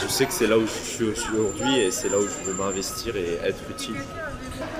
je 0.00 0.08
sais 0.08 0.26
que 0.26 0.32
c'est 0.32 0.46
là 0.46 0.58
où 0.58 0.66
je 0.66 0.90
suis 0.90 1.04
aujourd'hui 1.04 1.78
et 1.78 1.90
c'est 1.90 2.08
là 2.08 2.18
où 2.18 2.22
je 2.22 2.50
veux 2.50 2.54
m'investir 2.56 3.16
et 3.16 3.38
être 3.44 3.62
utile. 3.70 3.96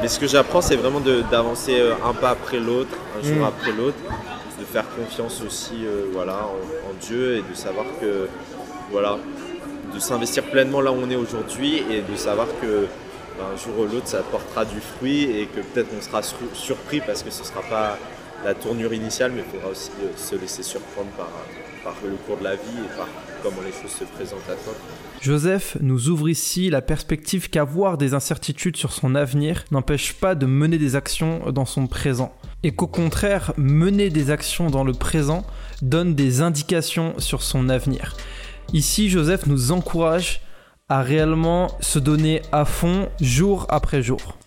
Mais 0.00 0.08
ce 0.08 0.18
que 0.18 0.26
j'apprends, 0.26 0.60
c'est 0.60 0.76
vraiment 0.76 1.00
d'avancer 1.00 1.78
euh, 1.80 1.94
un 2.04 2.12
pas 2.12 2.30
après 2.30 2.58
l'autre, 2.58 2.96
un 3.18 3.22
jour 3.26 3.36
mm. 3.36 3.44
après 3.44 3.72
l'autre, 3.72 3.98
de 4.58 4.64
faire 4.64 4.84
confiance 4.96 5.42
aussi 5.46 5.84
euh, 5.84 6.06
voilà, 6.12 6.46
en, 6.46 6.94
Dieu 7.00 7.36
et 7.36 7.42
de 7.42 7.54
savoir 7.54 7.84
que, 8.00 8.26
voilà, 8.90 9.18
de 9.94 9.98
s'investir 9.98 10.44
pleinement 10.44 10.80
là 10.80 10.92
où 10.92 10.96
on 10.96 11.10
est 11.10 11.16
aujourd'hui 11.16 11.82
et 11.90 12.00
de 12.00 12.16
savoir 12.16 12.46
que 12.60 12.86
ben, 13.38 13.44
un 13.52 13.56
jour 13.56 13.78
ou 13.80 13.82
l'autre, 13.84 14.08
ça 14.08 14.22
portera 14.22 14.64
du 14.64 14.80
fruit 14.80 15.24
et 15.24 15.46
que 15.46 15.60
peut-être 15.60 15.88
on 15.96 16.02
sera 16.02 16.22
surpris 16.54 17.00
parce 17.00 17.22
que 17.22 17.30
ce 17.30 17.42
ne 17.42 17.46
sera 17.46 17.60
pas 17.62 17.98
la 18.46 18.54
tournure 18.54 18.94
initiale, 18.94 19.32
mais 19.34 19.42
il 19.44 19.50
faudra 19.52 19.70
aussi 19.70 19.90
euh, 20.00 20.16
se 20.16 20.36
laisser 20.36 20.62
surprendre 20.62 21.10
par, 21.16 21.28
par 21.82 21.96
le 22.04 22.14
cours 22.14 22.38
de 22.38 22.44
la 22.44 22.54
vie 22.54 22.78
et 22.78 22.96
par 22.96 23.08
comment 23.42 23.60
les 23.60 23.72
choses 23.72 23.90
se 23.90 24.04
présentent 24.04 24.48
à 24.48 24.54
toi. 24.54 24.72
Joseph 25.20 25.76
nous 25.80 26.08
ouvre 26.10 26.28
ici 26.28 26.70
la 26.70 26.80
perspective 26.80 27.50
qu'avoir 27.50 27.98
des 27.98 28.14
incertitudes 28.14 28.76
sur 28.76 28.92
son 28.92 29.16
avenir 29.16 29.64
n'empêche 29.72 30.12
pas 30.12 30.36
de 30.36 30.46
mener 30.46 30.78
des 30.78 30.94
actions 30.94 31.50
dans 31.50 31.64
son 31.64 31.88
présent. 31.88 32.32
Et 32.62 32.72
qu'au 32.72 32.86
contraire, 32.86 33.52
mener 33.56 34.10
des 34.10 34.30
actions 34.30 34.70
dans 34.70 34.84
le 34.84 34.92
présent 34.92 35.44
donne 35.82 36.14
des 36.14 36.40
indications 36.40 37.18
sur 37.18 37.42
son 37.42 37.68
avenir. 37.68 38.16
Ici, 38.72 39.10
Joseph 39.10 39.46
nous 39.46 39.72
encourage 39.72 40.40
à 40.88 41.02
réellement 41.02 41.66
se 41.80 41.98
donner 41.98 42.42
à 42.52 42.64
fond 42.64 43.08
jour 43.20 43.66
après 43.70 44.02
jour. 44.02 44.38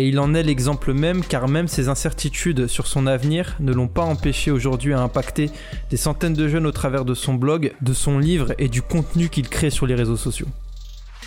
Et 0.00 0.08
il 0.08 0.18
en 0.18 0.32
est 0.32 0.42
l'exemple 0.42 0.94
même 0.94 1.22
car 1.22 1.46
même 1.46 1.68
ses 1.68 1.90
incertitudes 1.90 2.68
sur 2.68 2.86
son 2.86 3.06
avenir 3.06 3.56
ne 3.60 3.70
l'ont 3.70 3.86
pas 3.86 4.02
empêché 4.02 4.50
aujourd'hui 4.50 4.94
à 4.94 5.00
impacter 5.02 5.50
des 5.90 5.98
centaines 5.98 6.32
de 6.32 6.48
jeunes 6.48 6.64
au 6.64 6.72
travers 6.72 7.04
de 7.04 7.12
son 7.12 7.34
blog, 7.34 7.74
de 7.82 7.92
son 7.92 8.18
livre 8.18 8.54
et 8.56 8.68
du 8.68 8.80
contenu 8.80 9.28
qu'il 9.28 9.46
crée 9.50 9.68
sur 9.68 9.86
les 9.86 9.94
réseaux 9.94 10.16
sociaux. 10.16 10.46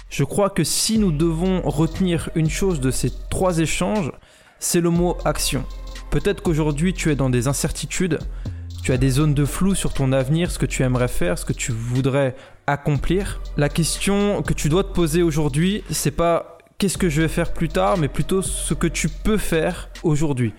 Je 0.10 0.24
crois 0.24 0.50
que 0.50 0.64
si 0.64 0.98
nous 0.98 1.12
devons 1.12 1.62
retenir 1.62 2.32
une 2.34 2.50
chose 2.50 2.80
de 2.80 2.90
ces 2.90 3.12
trois 3.30 3.60
échanges, 3.60 4.12
c'est 4.58 4.82
le 4.82 4.90
mot 4.90 5.20
action. 5.24 5.66
Peut-être 6.10 6.42
qu'aujourd'hui 6.42 6.96
tu 6.96 7.12
es 7.12 7.16
dans 7.16 7.30
des 7.30 7.48
incertitudes, 7.48 8.18
tu 8.82 8.92
as 8.92 8.98
des 8.98 9.12
zones 9.12 9.36
de 9.36 9.46
flou 9.46 9.76
sur 9.76 9.94
ton 9.94 10.12
avenir, 10.12 10.50
ce 10.50 10.58
que 10.58 10.66
tu 10.66 10.82
aimerais 10.82 11.10
faire, 11.10 11.38
ce 11.38 11.46
que 11.46 11.54
tu 11.54 11.72
voudrais 11.72 12.36
accomplir. 12.66 13.40
La 13.56 13.70
question 13.70 14.42
que 14.42 14.54
tu 14.54 14.68
dois 14.68 14.84
te 14.84 14.94
poser 14.94 15.22
aujourd'hui, 15.22 15.84
c'est 15.92 16.10
pas 16.10 16.53
qu'est-ce 16.78 16.98
que 16.98 17.10
je 17.10 17.22
vais 17.22 17.28
faire 17.28 17.54
plus 17.54 17.70
tard, 17.70 17.98
mais 17.98 18.08
plutôt 18.08 18.42
ce 18.42 18.74
que 18.74 18.88
tu 18.88 19.10
peux 19.10 19.38
faire 19.38 19.90
aujourd'hui. 20.04 20.54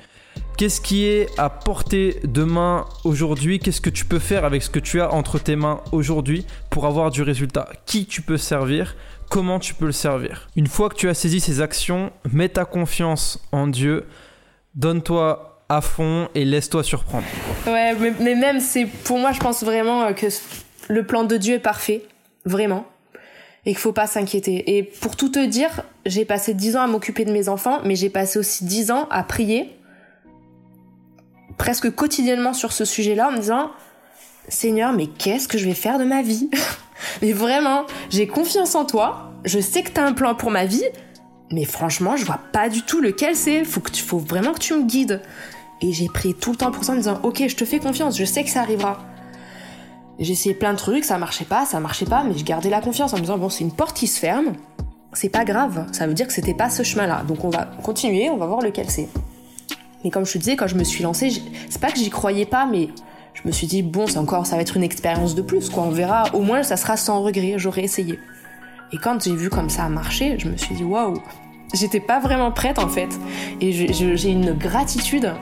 Qu'est-ce 0.57 0.81
qui 0.81 1.05
est 1.05 1.27
à 1.39 1.51
portée 1.51 2.21
de 2.25 2.45
main 2.45 2.87
aujourd'hui? 3.05 3.59
Qu'est-ce 3.59 3.81
que 3.81 3.91
tu 3.91 4.05
peux 4.05 4.19
faire 4.19 4.45
avec 4.45 4.63
ce 4.63 4.71
que 4.71 4.79
tu 4.79 5.01
as 5.01 5.13
entre 5.13 5.39
tes 5.39 5.57
mains 5.57 5.81
aujourd'hui 5.91 6.47
pour 6.71 6.87
avoir 6.87 7.11
du 7.11 7.23
résultat? 7.23 7.69
Qui 7.87 8.07
tu 8.07 8.23
peux 8.23 8.37
servir? 8.37 8.97
Comment 9.31 9.59
tu 9.59 9.75
peux 9.75 9.87
le 9.87 9.93
servir? 9.93 10.49
Une 10.55 10.69
fois 10.69 10.89
que 10.89 10.95
tu 10.95 11.09
as 11.09 11.15
saisi 11.15 11.41
ces 11.41 11.61
actions, 11.61 12.13
mets 12.33 12.49
ta 12.49 12.65
confiance 12.65 13.45
en 13.51 13.67
Dieu, 13.67 14.07
donne-toi 14.75 15.63
à 15.69 15.81
fond 15.81 16.29
et 16.35 16.45
laisse-toi 16.45 16.85
surprendre. 16.85 17.27
Ouais, 17.67 17.95
mais, 18.21 18.35
même 18.35 18.61
c'est 18.61 18.87
pour 18.87 19.19
moi, 19.19 19.33
je 19.33 19.41
pense 19.41 19.65
vraiment 19.65 20.13
que 20.13 20.27
le 20.89 21.05
plan 21.05 21.25
de 21.25 21.37
Dieu 21.37 21.55
est 21.55 21.59
parfait, 21.59 22.03
vraiment 22.45 22.87
et 23.67 23.71
qu'il 23.71 23.79
faut 23.79 23.93
pas 23.93 24.07
s'inquiéter. 24.07 24.77
Et 24.77 24.83
pour 24.83 25.17
tout 25.17 25.31
te 25.31 25.45
dire, 25.45 25.83
j'ai 26.07 26.25
passé 26.25 26.55
10 26.55 26.77
ans 26.77 26.83
à 26.83 26.87
m'occuper 26.87 27.25
de 27.25 27.33
mes 27.33 27.49
enfants, 27.49 27.81
mais 27.85 27.97
j'ai 27.97 28.11
passé 28.11 28.39
aussi 28.39 28.65
10 28.65 28.91
ans 28.91 29.07
à 29.11 29.23
prier 29.23 29.71
presque 31.59 31.91
quotidiennement 31.95 32.53
sur 32.53 32.73
ce 32.73 32.85
sujet-là 32.85 33.29
en 33.29 33.33
me 33.33 33.39
disant 33.39 33.71
Seigneur, 34.49 34.93
mais 34.93 35.07
qu'est-ce 35.07 35.49
que 35.49 35.57
je 35.57 35.65
vais 35.65 35.75
faire 35.75 35.99
de 35.99 36.05
ma 36.05 36.23
vie 36.23 36.51
Mais 37.23 37.33
vraiment, 37.33 37.87
j'ai 38.11 38.27
confiance 38.27 38.75
en 38.75 38.85
toi, 38.85 39.33
je 39.45 39.59
sais 39.61 39.83
que 39.83 39.91
tu 39.91 40.01
as 40.01 40.05
un 40.05 40.13
plan 40.13 40.35
pour 40.35 40.51
ma 40.51 40.65
vie, 40.65 40.85
mais 41.51 41.65
franchement, 41.65 42.17
je 42.17 42.25
vois 42.25 42.41
pas 42.53 42.69
du 42.69 42.83
tout 42.83 43.01
lequel 43.01 43.37
c'est. 43.37 43.65
Faut, 43.65 43.81
que 43.81 43.91
tu, 43.91 44.03
faut 44.03 44.19
vraiment 44.19 44.53
que 44.53 44.59
tu 44.59 44.75
me 44.75 44.85
guides. 44.85 45.23
Et 45.81 45.93
j'ai 45.93 46.09
pris 46.09 46.35
tout 46.35 46.51
le 46.51 46.57
temps 46.57 46.71
pour 46.71 46.85
ça 46.85 46.93
en 46.93 46.97
me 46.97 47.01
disant 47.01 47.21
Ok, 47.23 47.43
je 47.47 47.57
te 47.57 47.65
fais 47.65 47.79
confiance, 47.79 48.19
je 48.19 48.25
sais 48.25 48.43
que 48.43 48.51
ça 48.51 48.61
arrivera. 48.61 48.99
J'ai 50.19 50.55
plein 50.55 50.73
de 50.73 50.79
trucs, 50.79 51.05
ça 51.05 51.19
marchait 51.19 51.45
pas, 51.45 51.67
ça 51.67 51.81
marchait 51.81 52.07
pas, 52.07 52.23
mais 52.23 52.39
je 52.39 52.45
gardais 52.45 52.71
la 52.71 52.81
confiance 52.81 53.13
en 53.13 53.17
me 53.17 53.23
disant 53.23 53.37
bon, 53.37 53.49
c'est 53.49 53.65
une 53.65 53.73
porte 53.73 53.97
qui 53.97 54.07
se 54.07 54.21
ferme, 54.21 54.53
c'est 55.13 55.29
pas 55.29 55.45
grave, 55.45 55.87
ça 55.93 56.07
veut 56.07 56.15
dire 56.15 56.27
que 56.27 56.33
c'était 56.33 56.55
pas 56.55 56.71
ce 56.71 56.83
chemin-là. 56.85 57.25
Donc 57.27 57.45
on 57.45 57.51
va 57.51 57.69
continuer, 57.83 58.31
on 58.31 58.37
va 58.37 58.47
voir 58.47 58.61
lequel 58.61 58.91
c'est. 58.91 59.09
Mais 60.05 60.11
comme 60.11 60.25
je 60.25 60.33
te 60.33 60.39
disais, 60.39 60.55
quand 60.55 60.67
je 60.67 60.77
me 60.77 60.85
suis 60.85 61.03
lancée, 61.03 61.31
c'est 61.69 61.81
pas 61.81 61.91
que 61.91 61.99
j'y 61.99 62.11
croyais 62.11 62.47
pas, 62.47 62.67
mais 62.67 62.91
je 63.33 63.43
me 63.45 63.51
suis 63.51 63.67
dit 63.67 63.83
bon, 63.83 64.07
c'est 64.07 64.19
encore, 64.19 64.47
ça 64.47 64.55
va 64.55 64.63
être 64.63 64.77
une 64.77 64.85
expérience 64.85 65.35
de 65.35 65.43
plus, 65.43 65.69
quoi. 65.69 65.83
On 65.83 65.91
verra, 65.91 66.25
au 66.33 66.43
moins 66.43 66.63
ça 66.63 66.77
sera 66.77 66.97
sans 66.97 67.23
regret, 67.23 67.55
j'aurais 67.57 67.83
essayé. 67.83 68.21
Et 68.93 68.99
quand 68.99 69.21
j'ai 69.25 69.35
vu 69.35 69.51
comme 69.51 69.71
ça 69.71 69.85
a 69.85 69.89
marché, 69.89 70.37
je 70.39 70.49
me 70.49 70.57
suis 70.57 70.77
dit 70.77 70.85
waouh, 70.85 71.21
j'étais 71.73 71.99
pas 72.01 72.21
vraiment 72.21 72.53
prête 72.53 72.79
en 72.79 72.89
fait. 72.89 73.09
Et 73.61 73.73
j'ai 73.73 74.31
une 74.31 74.53
gratitude. 74.53 75.33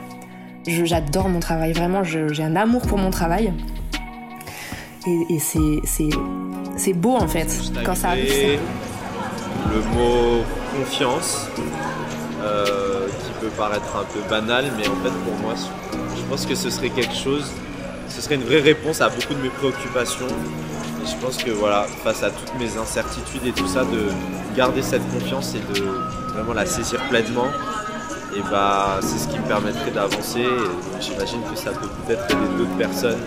J'adore 0.65 1.29
mon 1.29 1.41
travail, 1.41 1.73
vraiment, 1.73 2.03
j'ai 2.03 2.43
un 2.43 2.55
amour 2.55 2.81
pour 2.83 2.97
mon 2.97 3.11
travail. 3.11 3.53
Et, 5.05 5.39
c'est 5.39 6.93
beau 6.93 7.15
en 7.15 7.27
fait 7.27 7.47
quand 7.85 7.95
ça 7.95 8.09
arrive. 8.09 8.59
Le 9.69 9.81
mot 9.95 10.43
confiance, 10.77 11.47
euh, 12.41 13.07
qui 13.07 13.31
peut 13.41 13.51
paraître 13.57 13.95
un 13.95 14.05
peu 14.05 14.19
banal, 14.29 14.65
mais 14.77 14.87
en 14.87 14.95
fait 14.95 15.11
pour 15.25 15.33
moi, 15.41 15.53
je 16.15 16.21
pense 16.29 16.45
que 16.45 16.55
ce 16.55 16.69
serait 16.69 16.89
quelque 16.89 17.15
chose, 17.15 17.51
ce 18.07 18.21
serait 18.21 18.35
une 18.35 18.43
vraie 18.43 18.61
réponse 18.61 19.01
à 19.01 19.09
beaucoup 19.09 19.33
de 19.33 19.41
mes 19.41 19.49
préoccupations. 19.49 20.27
Et 20.27 21.05
je 21.05 21.15
pense 21.17 21.37
que 21.37 21.51
voilà, 21.51 21.85
face 22.03 22.23
à 22.23 22.29
toutes 22.29 22.57
mes 22.59 22.77
incertitudes 22.77 23.45
et 23.45 23.51
tout 23.51 23.67
ça, 23.67 23.83
de 23.83 24.07
garder 24.55 24.81
cette 24.81 25.07
confiance 25.11 25.53
et 25.55 25.73
de 25.73 25.85
vraiment 26.33 26.53
la 26.53 26.65
saisir 26.65 27.01
pleinement, 27.09 27.47
et 28.35 28.41
bah 28.49 28.99
c'est 29.01 29.17
ce 29.17 29.27
qui 29.27 29.37
me 29.37 29.47
permettrait 29.47 29.91
d'avancer. 29.91 30.45
J'imagine 31.01 31.41
que 31.51 31.57
ça 31.57 31.71
peut 31.71 31.89
peut-être 32.05 32.25
aider 32.25 32.57
d'autres 32.57 32.77
personnes 32.77 33.19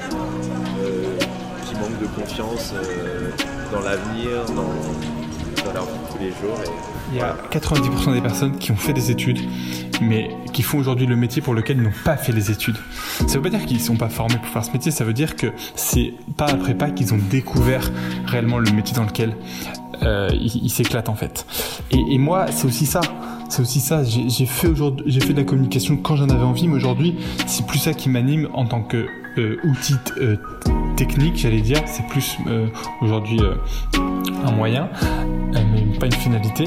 de 2.06 2.20
confiance 2.20 2.72
euh, 2.74 3.30
dans 3.72 3.80
l'avenir, 3.80 4.44
dans, 4.54 5.72
leur 5.72 5.84
vie 5.84 5.98
tous 6.12 6.18
les 6.18 6.30
jours. 6.30 6.58
Il 7.10 7.18
y 7.18 7.20
a 7.20 7.36
90% 7.50 8.14
des 8.14 8.20
personnes 8.20 8.56
qui 8.56 8.70
ont 8.70 8.76
fait 8.76 8.92
des 8.92 9.10
études, 9.10 9.40
mais 10.00 10.30
qui 10.52 10.62
font 10.62 10.78
aujourd'hui 10.78 11.06
le 11.06 11.16
métier 11.16 11.42
pour 11.42 11.54
lequel 11.54 11.78
ils 11.78 11.82
n'ont 11.82 11.90
pas 12.04 12.16
fait 12.16 12.32
les 12.32 12.50
études. 12.50 12.76
Ça 13.26 13.34
veut 13.34 13.42
pas 13.42 13.50
dire 13.50 13.64
qu'ils 13.66 13.80
sont 13.80 13.96
pas 13.96 14.08
formés 14.08 14.36
pour 14.36 14.48
faire 14.48 14.64
ce 14.64 14.72
métier, 14.72 14.92
ça 14.92 15.04
veut 15.04 15.12
dire 15.12 15.36
que 15.36 15.48
c'est 15.74 16.14
pas 16.36 16.46
après 16.46 16.74
pas 16.74 16.90
qu'ils 16.90 17.14
ont 17.14 17.18
découvert 17.30 17.90
réellement 18.26 18.58
le 18.58 18.70
métier 18.70 18.94
dans 18.94 19.04
lequel 19.04 19.36
euh, 20.02 20.28
ils 20.32 20.70
s'éclatent 20.70 21.08
en 21.08 21.14
fait. 21.14 21.46
Et, 21.90 22.18
moi, 22.18 22.46
c'est 22.50 22.66
aussi 22.66 22.86
ça. 22.86 23.00
C'est 23.48 23.62
aussi 23.62 23.80
ça. 23.80 24.02
J'ai 24.04 24.46
fait 24.46 24.68
fait 24.68 25.32
de 25.32 25.36
la 25.36 25.44
communication 25.44 25.96
quand 25.96 26.16
j'en 26.16 26.28
avais 26.28 26.44
envie, 26.44 26.68
mais 26.68 26.76
aujourd'hui, 26.76 27.16
c'est 27.46 27.66
plus 27.66 27.78
ça 27.78 27.92
qui 27.94 28.08
m'anime 28.08 28.48
en 28.52 28.66
tant 28.66 28.82
que 28.82 29.06
euh, 29.38 29.60
technique, 30.96 31.36
j'allais 31.36 31.60
dire. 31.60 31.82
C'est 31.86 32.06
plus 32.08 32.38
euh, 32.46 32.68
aujourd'hui 33.02 33.40
un 34.44 34.50
moyen, 34.52 34.88
mais 35.52 35.95
pas 35.96 36.06
une 36.06 36.12
finalité. 36.12 36.64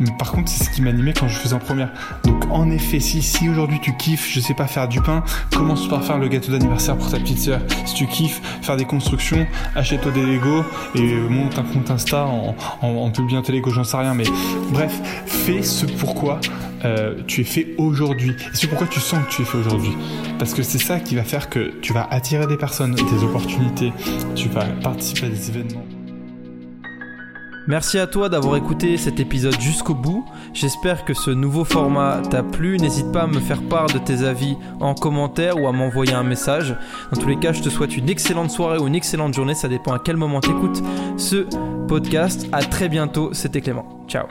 Mais 0.00 0.10
par 0.18 0.32
contre, 0.32 0.50
c'est 0.50 0.64
ce 0.64 0.70
qui 0.70 0.82
m'animait 0.82 1.12
quand 1.12 1.28
je 1.28 1.36
faisais 1.36 1.54
en 1.54 1.58
première. 1.58 1.90
Donc, 2.24 2.44
en 2.50 2.70
effet, 2.70 3.00
si, 3.00 3.22
si 3.22 3.48
aujourd'hui 3.48 3.78
tu 3.80 3.96
kiffes, 3.96 4.28
je 4.30 4.40
sais 4.40 4.54
pas, 4.54 4.66
faire 4.66 4.88
du 4.88 5.00
pain, 5.00 5.22
commence 5.54 5.88
par 5.88 6.04
faire 6.04 6.18
le 6.18 6.28
gâteau 6.28 6.52
d'anniversaire 6.52 6.96
pour 6.96 7.10
ta 7.10 7.18
petite 7.18 7.38
sœur. 7.38 7.60
Si 7.84 7.94
tu 7.94 8.06
kiffes 8.06 8.40
faire 8.62 8.76
des 8.76 8.84
constructions, 8.84 9.46
achète-toi 9.74 10.12
des 10.12 10.22
Lego 10.22 10.64
et 10.94 11.14
monte 11.14 11.58
un 11.58 11.62
compte 11.62 11.90
Insta 11.90 12.26
en, 12.26 12.56
en, 12.80 12.88
en 12.88 13.10
publiant 13.10 13.42
tes 13.42 13.52
Lego, 13.52 13.70
j'en 13.70 13.84
sais 13.84 13.96
rien. 13.96 14.14
Mais 14.14 14.24
bref, 14.70 14.92
fais 15.26 15.62
ce 15.62 15.86
pourquoi 15.86 16.40
euh, 16.84 17.14
tu 17.26 17.42
es 17.42 17.44
fait 17.44 17.74
aujourd'hui. 17.78 18.32
Et 18.32 18.56
c'est 18.56 18.66
pourquoi 18.66 18.86
tu 18.86 19.00
sens 19.00 19.24
que 19.26 19.30
tu 19.30 19.42
es 19.42 19.44
fait 19.44 19.58
aujourd'hui. 19.58 19.96
Parce 20.38 20.54
que 20.54 20.62
c'est 20.62 20.78
ça 20.78 20.98
qui 20.98 21.14
va 21.14 21.22
faire 21.22 21.48
que 21.48 21.74
tu 21.80 21.92
vas 21.92 22.08
attirer 22.10 22.46
des 22.46 22.56
personnes, 22.56 22.94
des 22.94 23.24
opportunités, 23.24 23.92
tu 24.34 24.48
vas 24.48 24.64
participer 24.82 25.26
à 25.26 25.30
des 25.30 25.48
événements. 25.48 25.84
Merci 27.66 27.98
à 27.98 28.06
toi 28.06 28.28
d'avoir 28.28 28.56
écouté 28.56 28.96
cet 28.96 29.20
épisode 29.20 29.60
jusqu'au 29.60 29.94
bout. 29.94 30.24
J'espère 30.52 31.04
que 31.04 31.14
ce 31.14 31.30
nouveau 31.30 31.64
format 31.64 32.20
t'a 32.28 32.42
plu. 32.42 32.76
N'hésite 32.78 33.12
pas 33.12 33.22
à 33.22 33.26
me 33.26 33.40
faire 33.40 33.62
part 33.62 33.86
de 33.86 33.98
tes 33.98 34.24
avis 34.24 34.56
en 34.80 34.94
commentaire 34.94 35.60
ou 35.60 35.68
à 35.68 35.72
m'envoyer 35.72 36.14
un 36.14 36.24
message. 36.24 36.76
Dans 37.12 37.20
tous 37.20 37.28
les 37.28 37.38
cas, 37.38 37.52
je 37.52 37.62
te 37.62 37.68
souhaite 37.68 37.96
une 37.96 38.08
excellente 38.08 38.50
soirée 38.50 38.78
ou 38.78 38.88
une 38.88 38.94
excellente 38.94 39.34
journée. 39.34 39.54
Ça 39.54 39.68
dépend 39.68 39.92
à 39.92 39.98
quel 39.98 40.16
moment 40.16 40.40
t'écoutes 40.40 40.82
ce 41.16 41.46
podcast. 41.86 42.46
À 42.52 42.62
très 42.62 42.88
bientôt. 42.88 43.30
C'était 43.32 43.60
Clément. 43.60 44.04
Ciao. 44.08 44.26